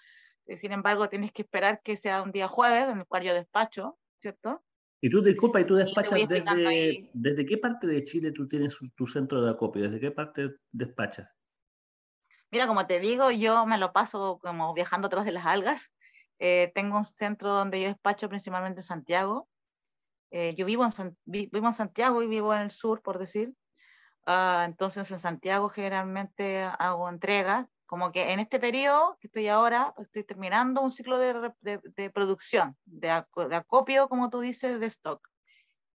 [0.45, 3.33] eh, sin embargo, tienes que esperar que sea un día jueves, en el cual yo
[3.33, 4.63] despacho, ¿cierto?
[5.01, 9.05] Y tú, disculpa, y tú despachas desde, desde qué parte de Chile tú tienes tu
[9.05, 11.29] centro de acopio, desde qué parte despachas.
[12.51, 15.91] Mira, como te digo, yo me lo paso como viajando atrás de las algas.
[16.39, 19.49] Eh, tengo un centro donde yo despacho principalmente en Santiago.
[20.35, 23.53] Eh, yo vivo en, vivo en Santiago y vivo en el sur, por decir.
[24.25, 27.67] Uh, entonces en Santiago generalmente hago entregas.
[27.85, 32.09] Como que en este periodo que estoy ahora, estoy terminando un ciclo de, de, de
[32.09, 35.21] producción, de, de, acopio, como tú dices, de stock.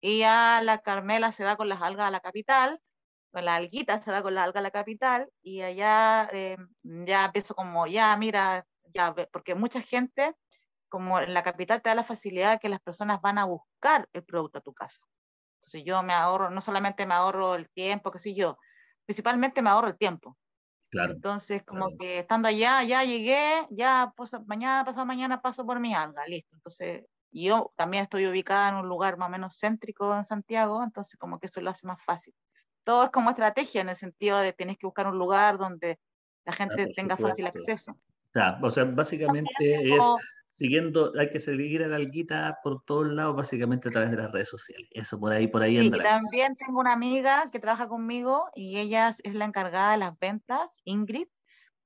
[0.01, 2.79] Y ya la Carmela se va con las algas a la capital,
[3.31, 7.25] con la alguita se va con las algas a la capital, y allá eh, ya
[7.25, 10.35] empiezo como, ya, mira, ya, porque mucha gente,
[10.89, 14.07] como en la capital te da la facilidad de que las personas van a buscar
[14.13, 14.99] el producto a tu casa.
[15.59, 18.57] Entonces yo me ahorro, no solamente me ahorro el tiempo, que sé yo,
[19.05, 20.37] principalmente me ahorro el tiempo.
[20.89, 21.13] Claro.
[21.13, 25.93] Entonces, como que estando allá, ya llegué, ya pues, mañana, pasado mañana paso por mi
[25.93, 26.55] alga, listo.
[26.55, 31.17] Entonces, yo también estoy ubicada en un lugar más o menos céntrico en Santiago, entonces
[31.17, 32.33] como que eso lo hace más fácil.
[32.83, 35.99] Todo es como estrategia en el sentido de tienes que buscar un lugar donde
[36.45, 37.97] la ah, gente tenga fácil acceso.
[38.33, 40.03] Ya, o sea, básicamente es
[40.57, 44.31] siguiendo, hay que seguir a la alguita por todos lados, básicamente a través de las
[44.31, 44.89] redes sociales.
[44.91, 45.79] Eso por ahí, por ahí.
[45.79, 50.17] Sí, también tengo una amiga que trabaja conmigo y ella es la encargada de las
[50.17, 51.27] ventas, Ingrid.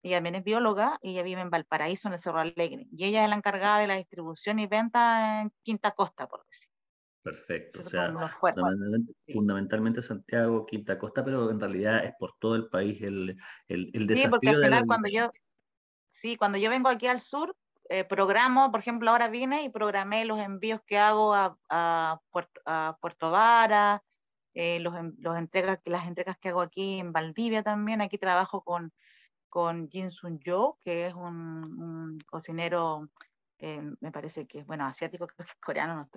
[0.03, 2.88] Ella también es bióloga y ella vive en Valparaíso, en el Cerro Alegre.
[2.91, 6.69] Y ella es la encargada de la distribución y venta en Quinta Costa, por decir.
[7.21, 7.81] Perfecto.
[7.86, 8.13] o sea,
[9.27, 14.07] fundamentalmente, Santiago, Quinta Costa, pero en realidad es por todo el país el, el, el
[14.07, 14.23] desafío.
[14.23, 15.29] Sí, porque al final cuando yo,
[16.10, 17.53] sí, cuando yo vengo aquí al sur,
[17.91, 22.62] eh, programo, por ejemplo, ahora vine y programé los envíos que hago a, a, Puerto,
[22.65, 24.01] a Puerto, Vara,
[24.54, 27.99] eh, los, los, entregas, las entregas que hago aquí en Valdivia también.
[27.99, 28.93] Aquí trabajo con,
[29.49, 33.10] con Jin Sun Jo, que es un, cocinero,
[33.60, 36.10] eh, me parece que es, bueno, asiático, creo que es coreano, no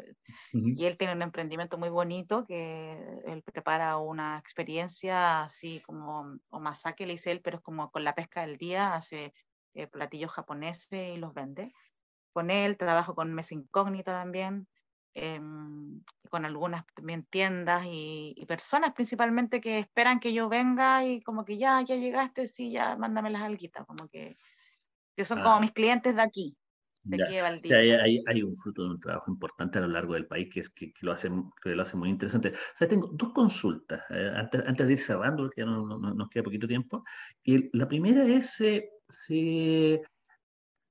[0.53, 6.61] y él tiene un emprendimiento muy bonito que él prepara una experiencia así como, o
[6.61, 9.35] masake le dice él, pero es como con la pesca del día, hace
[9.75, 11.73] eh, platillos japoneses y los vende.
[12.33, 14.67] Con él trabajo con Mesa Incógnita también,
[15.15, 21.45] em, con algunas también tiendas y, personas principalmente que esperan que yo venga y como
[21.45, 24.37] que ya, ya llegaste, sí, ya mándame las alguitas, como que,
[25.17, 25.61] que son como ah.
[25.61, 26.57] mis clientes de aquí.
[27.05, 30.49] De aquí hay, hay, un fruto de un trabajo importante a lo largo del país
[30.51, 31.31] que, es, que, lo, hace,
[31.63, 32.49] que lo hace muy interesante.
[32.49, 36.29] O sea, tengo dos consultas eh, antes, antes, de ir cerrando, porque ya no, nos
[36.31, 37.05] queda poquito tiempo.
[37.43, 40.01] Y la primera es, eh, si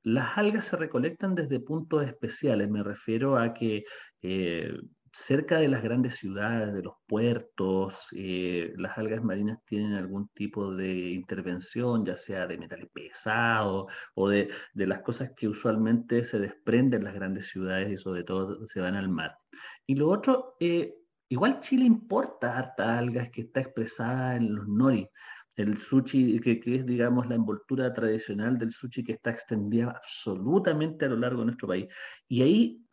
[0.04, 3.86] las algas se recolectan desde puntos especiales, me refiero a que
[4.22, 4.74] eh,
[5.14, 10.74] cerca de las grandes ciudades, de los puertos, eh, las algas marinas tienen algún tipo
[10.74, 17.02] de intervención, ya sea de metales pesados o de, las cosas que usualmente se desprenden
[17.02, 19.38] en las grandes ciudades y sobre todo se van al mar.
[19.86, 20.96] Y lo otro, eh,
[21.30, 25.08] igual Chile importa harta algas que está expresada en los nori
[25.56, 31.10] el sushi, que, es, digamos, la envoltura tradicional del sushi que está extendida absolutamente a
[31.10, 31.88] lo largo de nuestro país.
[32.28, 32.86] Y ahí,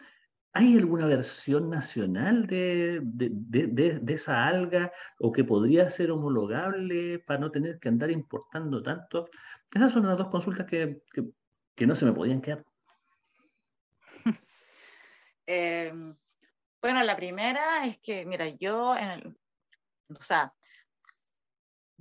[0.53, 7.51] ¿hay alguna versión nacional de, de, esa alga o que podría ser homologable para no
[7.51, 9.29] tener que andar importando tanto?
[9.73, 11.03] Esas son las dos consultas que,
[11.77, 12.65] que, no se me podían quedar.
[15.53, 16.15] Em,
[16.81, 19.37] bueno, la primera es que, mira, yo, en
[20.17, 20.53] o sea,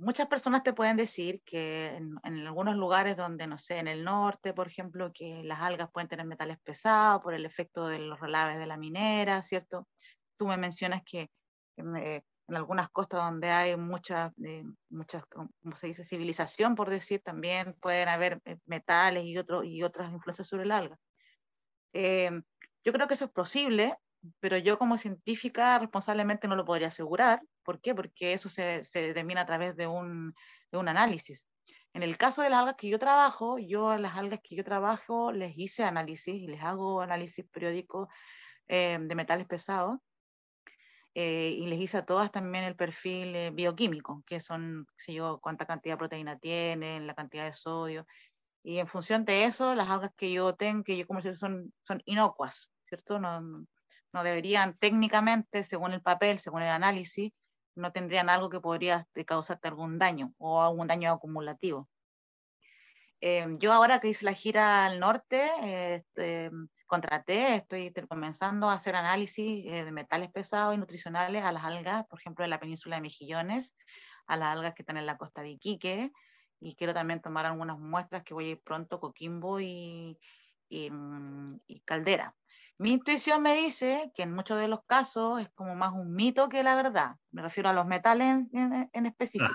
[0.00, 4.54] muchas personas te pueden decir que en, algunos lugares donde, no sé, en el norte,
[4.54, 8.58] por ejemplo, que las algas pueden tener metales pesados por el efecto de los relaves
[8.58, 9.86] de la minera, ¿cierto?
[10.36, 11.30] Tú me mencionas que
[11.76, 17.74] en, algunas costas donde hay mucha, eh, muchas, ¿cómo se dice?, civilización, por decir, también
[17.74, 20.98] pueden haber eh, metales y, otro, y otras influencias sobre el alga.
[21.92, 22.30] Eh,
[22.84, 23.96] yo creo que eso es posible,
[24.40, 27.42] pero yo como científica responsablemente no lo podría asegurar.
[27.62, 27.94] ¿Por qué?
[27.94, 30.34] Porque eso se, se determina a través de un,
[30.70, 31.46] de un, análisis.
[31.92, 34.64] En el caso de las algas que yo trabajo, yo a las algas que yo
[34.64, 38.08] trabajo les hice análisis y les hago análisis periódico
[38.68, 39.98] eh, de metales pesados
[41.14, 45.40] eh, y les hice a todas también el perfil eh, bioquímico, que son, sé yo,
[45.40, 48.06] cuánta cantidad de proteína tienen, la cantidad de sodio.
[48.62, 51.72] Y en función de eso, las algas que yo tengo, que yo como si son,
[51.82, 53.18] son inocuas, ¿cierto?
[53.18, 53.66] No,
[54.12, 57.32] no deberían técnicamente, según el papel, según el análisis,
[57.74, 61.88] no tendrían algo que podría este, causarte algún daño o algún daño acumulativo.
[63.20, 65.50] Eh, yo ahora que hice la gira al norte,
[65.94, 66.50] este,
[66.86, 72.06] contraté, estoy comenzando a hacer análisis eh, de metales pesados y nutricionales a las algas,
[72.06, 73.74] por ejemplo, en la península de Mejillones,
[74.26, 76.10] a las algas que están en la costa de Iquique,
[76.60, 80.18] y quiero también tomar algunas muestras que voy a ir pronto, Coquimbo y,
[80.68, 82.34] y, mm, Caldera.
[82.80, 86.48] Mi intuición me dice que en muchos de los casos es como más un mito
[86.48, 87.16] que la verdad.
[87.30, 89.52] Me refiero a los metales en, en, específico.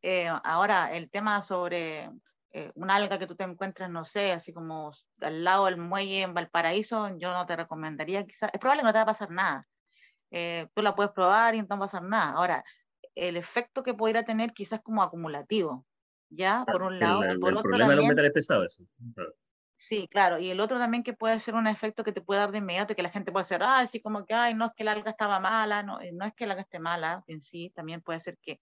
[0.00, 2.08] Eh, ahora, el tema sobre
[2.52, 6.22] eh, un alga que tú te encuentres, no sé, así como al lado del muelle
[6.22, 9.32] en Valparaíso, yo no te recomendaría, quizás, es probable que no te va a pasar
[9.32, 9.66] nada.
[10.30, 12.30] Eh, tú la puedes probar y no va a pasar nada.
[12.30, 12.64] Ahora,
[13.16, 15.84] el efecto que pudiera tener quizás como acumulativo,
[16.30, 16.64] ¿ya?
[16.64, 17.24] Por un lado.
[17.24, 18.84] El, por el otro problema de los metales pesados, eso.
[19.86, 22.50] Sí, claro, y el otro también que puede ser un efecto que te puede dar
[22.52, 24.82] de inmediato, que la gente puede decir, ah, así como que, ay, no es que
[24.82, 28.00] la alga estaba mala, no, no es que la alga esté mala en sí, también
[28.00, 28.60] puede ser que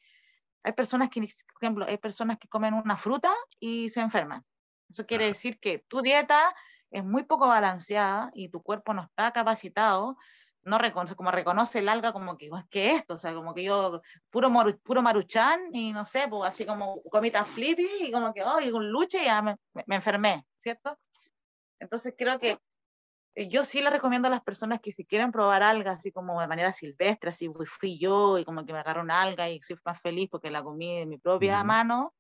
[0.64, 4.44] hay personas que, por ejemplo, hay personas que comen una fruta y se enferman.
[4.90, 6.54] Eso quiere decir que tu dieta
[6.90, 10.16] es muy poco balanceada y tu cuerpo no está capacitado,
[10.62, 13.14] no reconoce, como reconoce el alga como que, ¿qué es esto?
[13.14, 14.50] O sea, como que yo, puro,
[14.82, 18.70] puro maruchan y no sé, pues así como comita flippy y como que, oh, y
[18.72, 19.56] un luche y ya me,
[19.86, 20.98] me enfermé, ¿cierto?
[21.82, 22.58] Entonces creo que
[23.34, 26.40] eh, yo sí le recomiendo a las personas que si quieren probar algas así como
[26.40, 29.76] de manera silvestre, así fui yo y como que me agarró una alga y soy
[29.84, 32.14] más feliz porque la comí de mi propia mano,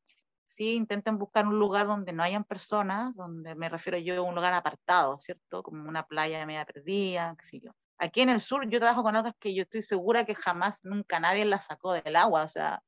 [0.44, 4.34] sí intenten buscar un lugar donde no hayan personas, donde me refiero yo a un
[4.34, 5.62] lugar apartado, ¿cierto?
[5.62, 7.70] Como una playa media perdida, qué sé yo.
[7.98, 11.20] Aquí en el sur yo trabajo con algas que yo estoy segura que jamás, nunca
[11.20, 12.82] nadie las sacó del agua, o sea,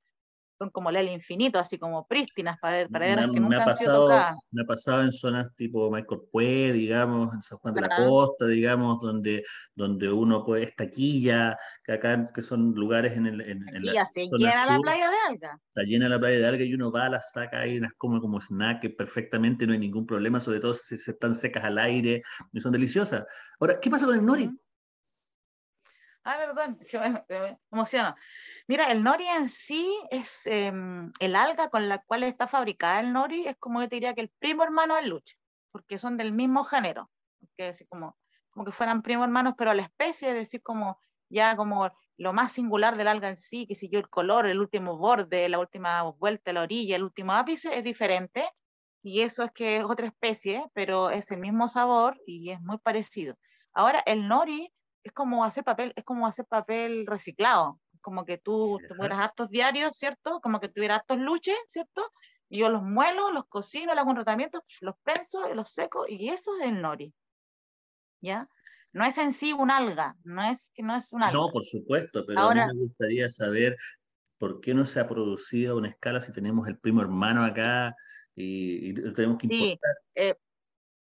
[0.59, 4.09] son como el infinito, así como prístinas, para, para ver que nunca me ha pasado,
[4.51, 8.47] Me ha pasado en zonas tipo Michael Pue, digamos, en San Juan de la Costa,
[8.47, 9.45] digamos, donde,
[9.75, 14.27] donde uno puede, estaquilla, que acá que son lugares en, el, en, en la se
[14.39, 15.61] llena la playa de alga.
[15.69, 18.41] Está llena la playa de alga y uno va, las saca ahí, las come como
[18.41, 22.61] snack perfectamente, no hay ningún problema, sobre todo si, se están secas al aire y
[22.61, 23.25] son deliciosas.
[23.59, 24.51] Ahora, ¿qué pasa con el nori?
[26.23, 26.79] Ah, perdón,
[27.29, 28.15] me, me emociono.
[28.67, 33.13] Mira, el nori en sí es em, el alga con la cual está fabricada el
[33.13, 35.37] nori, es como yo te diría que el primo hermano del luche,
[35.71, 37.11] porque son del mismo género,
[37.59, 38.17] que decir, como,
[38.51, 40.99] como que fueran primo hermanos, pero la especie, es decir, como
[41.29, 44.61] ya como lo más singular del alga en sí, que si yo el color, el
[44.61, 48.49] último borde, la última vuelta, la orilla, el último ápice es diferente,
[49.03, 52.79] y eso es que es otra especie, pero es el mismo sabor y es muy
[52.79, 53.37] parecido.
[53.75, 58.79] Ahora, el nori es como hacer papel, es como hacer papel reciclado, como que tú
[58.87, 60.41] tuvieras hartos diarios, ¿cierto?
[60.43, 62.13] Como que tuvieras hartos luches, ¿cierto?
[62.51, 66.29] Y yo los muelo, los cocino, los hago un tratamiento, los prenso, los seco, y
[66.29, 67.15] eso es el nori.
[68.21, 68.47] ¿Ya?
[68.93, 71.39] No es en sí un alga, no es que no es un alga.
[71.39, 73.79] No, por supuesto, pero a mí me gustaría saber
[74.37, 77.97] por qué no se ha producido a una escala si tenemos el primo hermano acá
[78.35, 79.97] y, y tenemos que importar.
[80.05, 80.35] Sí, eh,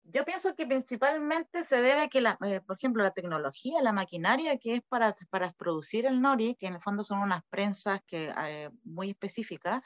[0.09, 3.91] yo pienso que principalmente se debe a que, la, eh, por ejemplo, la tecnología, la
[3.91, 7.99] maquinaria que es para, para producir el nori, que en el fondo son unas prensas
[8.07, 9.81] que, eh, muy específicas,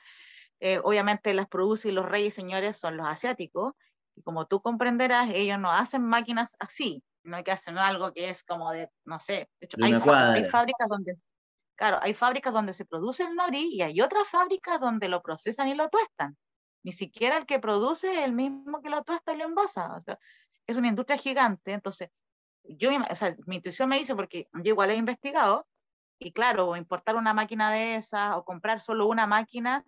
[0.60, 3.74] eh, obviamente las producen los reyes y señores son los asiáticos,
[4.16, 8.30] y como tú comprenderás, ellos no hacen máquinas así, no hay que hacer algo que
[8.30, 11.18] es como de, no sé, de hecho, hay, hay, fábricas donde,
[11.76, 15.68] claro, hay fábricas donde se produce el nori y hay otras fábricas donde lo procesan
[15.68, 16.38] y lo tuestan.
[16.84, 19.94] Ni siquiera el que produce es el mismo que lo tuesta y lo envasa.
[19.96, 20.18] O sea,
[20.68, 21.74] es una industria gigante.
[21.74, 22.10] Entonces,
[22.64, 25.68] yo, o sea, mi intuición me dice, porque yo igual he investigado,
[26.20, 29.84] y claro, importar una máquina de esas o comprar solo una máquina,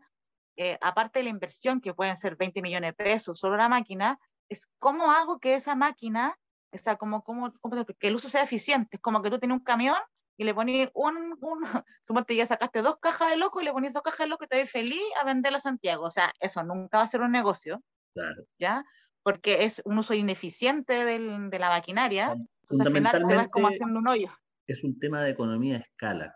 [0.55, 4.19] eh, aparte de la inversión, que pueden ser 20 millones de pesos, solo la máquina,
[4.49, 6.37] es cómo hago que esa máquina,
[6.71, 7.53] o sea, como, como,
[7.99, 8.97] que el uso sea eficiente.
[8.97, 9.97] Es como que tú tienes un camión
[10.37, 11.59] y le pones un, un
[12.03, 14.47] suponte ya sacaste dos cajas de loco y le pones dos cajas de loco y
[14.47, 16.05] te ves feliz a venderla a Santiago.
[16.05, 18.45] O sea, eso nunca va a ser un negocio, claro.
[18.59, 18.85] ¿ya?
[19.23, 22.33] Porque es un uso ineficiente del, de la maquinaria.
[22.33, 24.29] Entonces, al final te vas como haciendo un hoyo.
[24.67, 26.35] Es un tema de economía de escala.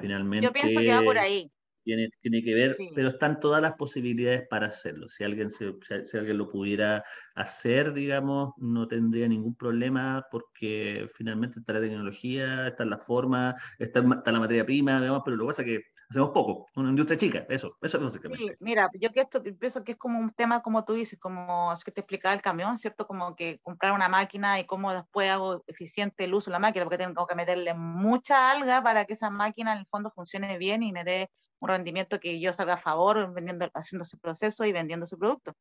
[0.00, 1.50] finalmente, Yo pienso que va por ahí
[1.88, 5.08] tiene, tiene que ver, pero están todas las posibilidades para hacerlo.
[5.08, 5.72] Si alguien, se,
[6.04, 7.02] si alguien lo pudiera
[7.34, 14.00] hacer, digamos, no tendría ningún problema porque finalmente está la tecnología, está la forma, está,
[14.00, 17.18] está la materia prima, digamos, pero lo que pasa es que hacemos poco, una industria
[17.18, 20.62] chica, eso, eso es sí, Mira, yo que esto pienso que es como un tema,
[20.62, 23.06] como tú dices, como es que te explicaba el camión, ¿cierto?
[23.06, 26.84] Como que comprar una máquina y cómo después hago eficiente el uso de la máquina,
[26.84, 30.82] porque tengo que meterle mucha alga para que esa máquina en el fondo funcione bien
[30.82, 31.30] y me dé
[31.60, 35.54] un rendimiento que yo salga a favor vendiendo, haciendo ese proceso y vendiendo su producto.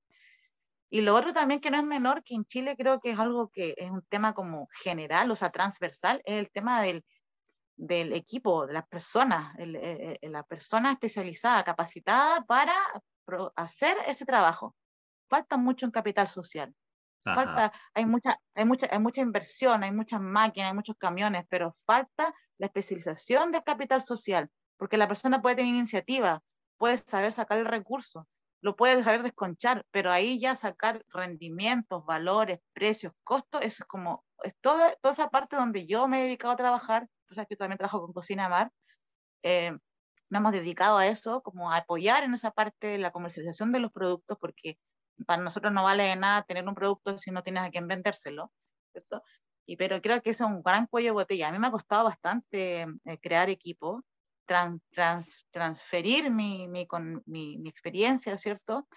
[0.90, 3.50] Y lo otro también que no es menor, que en Chile creo que es algo
[3.50, 7.04] que es un tema como general, o sea, transversal, es el tema del,
[7.76, 12.74] del equipo, de las personas, la persona especializada, capacitada para
[13.56, 14.76] hacer ese trabajo.
[15.30, 16.74] Falta mucho en capital social.
[17.26, 21.74] Falta, hay mucha, hay mucha, hay mucha inversión, hay muchas máquinas, hay muchos camiones, pero
[21.86, 26.42] falta la especialización del capital social, porque la persona puede tener iniciativa,
[26.78, 28.28] puede saber sacar el recurso,
[28.62, 34.24] lo puede saber desconchar, pero ahí ya sacar rendimientos, valores, precios, costos, eso es como,
[34.44, 37.56] es toda, toda esa parte donde yo me he dedicado a trabajar, tú sabes que
[37.56, 38.72] yo también trabajo con Cocina Mar,
[39.44, 39.72] eh,
[40.30, 43.80] nos hemos dedicado a eso, como a apoyar en esa parte de la comercialización de
[43.80, 44.78] los productos, porque
[45.26, 48.52] para nosotros no vale de nada tener un producto si no tienes a quién vendérselo,
[48.92, 49.24] ¿cierto?
[49.66, 51.50] Y, pero creo que es un gran cuello de botella.
[51.50, 54.04] A mí me ha costado bastante eh, crear equipo,
[54.48, 58.88] trans, trans, transferir mi, mi, con, mi, mi, experiencia, ¿cierto?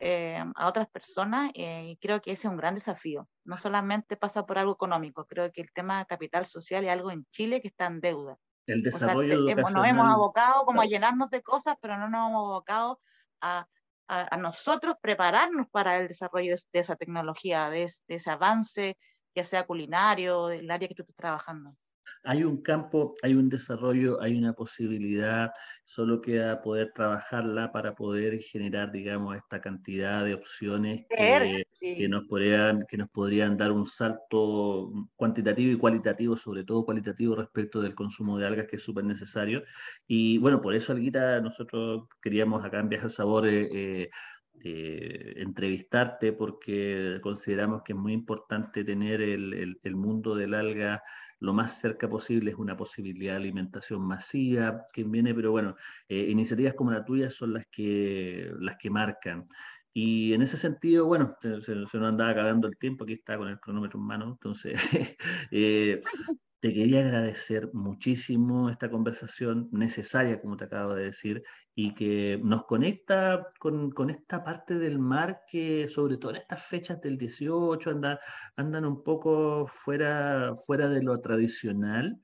[0.00, 3.28] Eh, a otras personas eh, y creo que ese es un gran desafío.
[3.44, 7.12] No solamente pasa por algo económico, creo que el tema de capital social es algo
[7.12, 8.36] en Chile que está en deuda.
[8.66, 12.30] El desarrollo o sea, Nos hemos abocado como a llenarnos de cosas, pero no nos
[12.30, 13.00] hemos abocado
[13.40, 13.68] a
[14.08, 18.98] a, nosotros prepararnos para el desarrollo de, esa tecnología, de, ese avance,
[19.34, 21.74] ya sea culinario, del área que tú estás trabajando
[22.24, 25.52] hay un campo, hay un desarrollo, hay una posibilidad,
[25.84, 32.86] solo queda poder trabajarla para poder generar, digamos, esta cantidad de opciones que, nos podrían,
[32.88, 38.38] que nos podrían dar un salto cuantitativo y cualitativo, sobre todo cualitativo respecto del consumo
[38.38, 39.62] de algas, que es súper necesario.
[40.06, 44.10] Y bueno, por eso, Alguita, nosotros queríamos acá en Viaje al Sabor eh, eh,
[44.62, 51.02] eh, entrevistarte porque consideramos que es muy importante tener el, el mundo del alga
[51.44, 55.76] lo más cerca posible es una posibilidad de alimentación masiva que viene, pero bueno,
[56.08, 59.46] eh, iniciativas como la tuya son las que, las que marcan.
[59.92, 63.48] Y en ese sentido, bueno, se, se, nos andaba acabando el tiempo, aquí está con
[63.48, 64.74] el cronómetro en mano, entonces
[65.50, 66.02] eh,
[66.64, 71.42] te quería agradecer muchísimo esta conversación necesaria, como te acabo de decir,
[71.74, 77.02] y que nos conecta con, esta parte del mar que, sobre todo en estas fechas
[77.02, 77.90] del 18,
[78.56, 80.54] andan, un poco fuera,
[80.88, 82.18] de lo tradicional.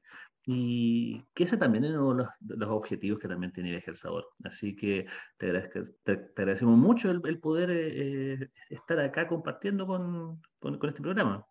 [0.46, 4.26] Y que ese también es uno de los, objetivos que también tiene Viaje el Sabor.
[4.42, 5.04] Así que
[5.36, 10.40] te, agradecemos mucho el, poder eh, estar acá compartiendo con
[10.88, 11.46] este programa.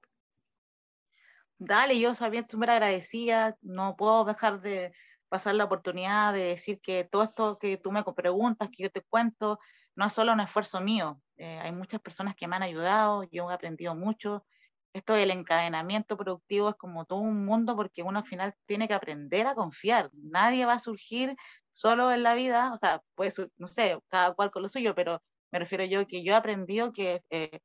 [1.61, 4.93] Dale, yo sabía, súper agradecida, no puedo dejar de
[5.27, 9.01] pasar la oportunidad de decir que todo esto que tú me preguntas, que yo te
[9.01, 9.59] cuento,
[9.95, 13.51] no es solo un esfuerzo mío, eh, hay muchas personas que me han ayudado, yo
[13.51, 14.45] he aprendido mucho.
[14.93, 18.93] Esto del encadenamiento productivo es como todo un mundo porque uno al final tiene que
[18.93, 20.09] aprender a confiar.
[20.13, 21.35] Nadie va a surgir
[21.73, 25.21] solo en la vida, o sea, pues no sé, cada cual con lo suyo, pero
[25.51, 27.59] me refiero yo que yo he aprendido que eh,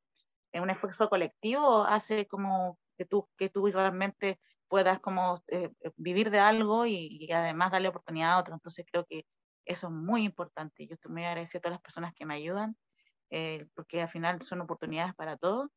[0.55, 4.39] un esfuerzo colectivo hace como que tú, que tú realmente
[4.69, 8.55] puedas como eh, eh, vivir de algo y, además darle oportunidad a otro.
[8.55, 9.25] Entonces creo que
[9.65, 10.87] eso es muy importante.
[10.87, 12.77] Yo estoy muy agradecida a todas las personas que me ayudan,
[13.31, 15.71] eh, porque al final son oportunidades para todos.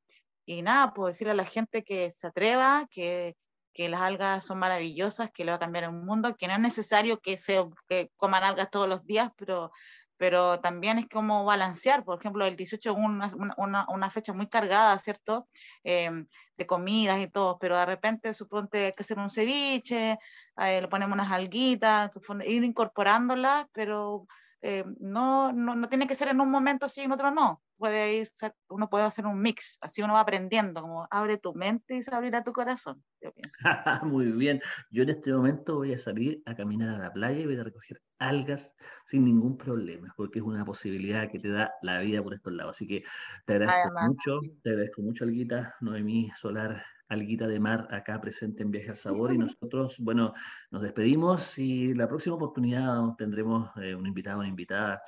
[0.45, 3.35] Y nada, puedo decirle a la gente que se atreva, que,
[3.73, 6.59] que las algas son maravillosas, que le va a cambiar el mundo, que no es
[6.59, 9.71] necesario que, se, que coman algas todos los días, pero
[10.17, 14.47] pero también es como balancear, por ejemplo, el 18 es una, una, una, fecha muy
[14.47, 15.47] cargada, ¿cierto?
[15.83, 20.17] Em, de comidas y todo, pero de repente suponte que hacer un ceviche,
[20.57, 22.11] eh, le ponemos unas alguitas,
[22.45, 24.25] ir incorporándolas, pero
[24.61, 27.61] eh, no, no, no, tiene que ser en un momento sí, en otro no.
[27.77, 28.27] Puede ir,
[28.69, 32.13] uno puede hacer un mix, así uno va aprendiendo, como abre tu mente y se
[32.13, 33.03] abrirá tu corazón.
[33.21, 33.57] Yo pienso.
[34.03, 34.59] Muy bien,
[34.89, 37.63] yo en este momento voy a salir a caminar a la playa y voy a
[37.63, 38.73] recoger algas
[39.05, 42.77] sin ningún problema, porque es una posibilidad que te da la vida por estos lados.
[42.77, 43.03] Así que
[43.45, 48.71] te agradezco mucho, te agradezco mucho, Alguita, Noemí Solar alguita de mar acá presente en
[48.71, 50.33] Viaje al Sabor y nosotros, bueno,
[50.71, 55.01] nos despedimos y la próxima oportunidad tendremos eh, un invitado, una invitada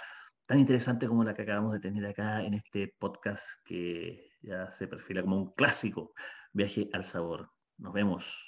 [0.46, 4.88] tan interesante como la que acabamos de tener acá en este podcast que ya se
[4.88, 6.14] perfila como un clásico,
[6.54, 7.52] Viaje al Sabor.
[7.78, 8.48] Nos vemos.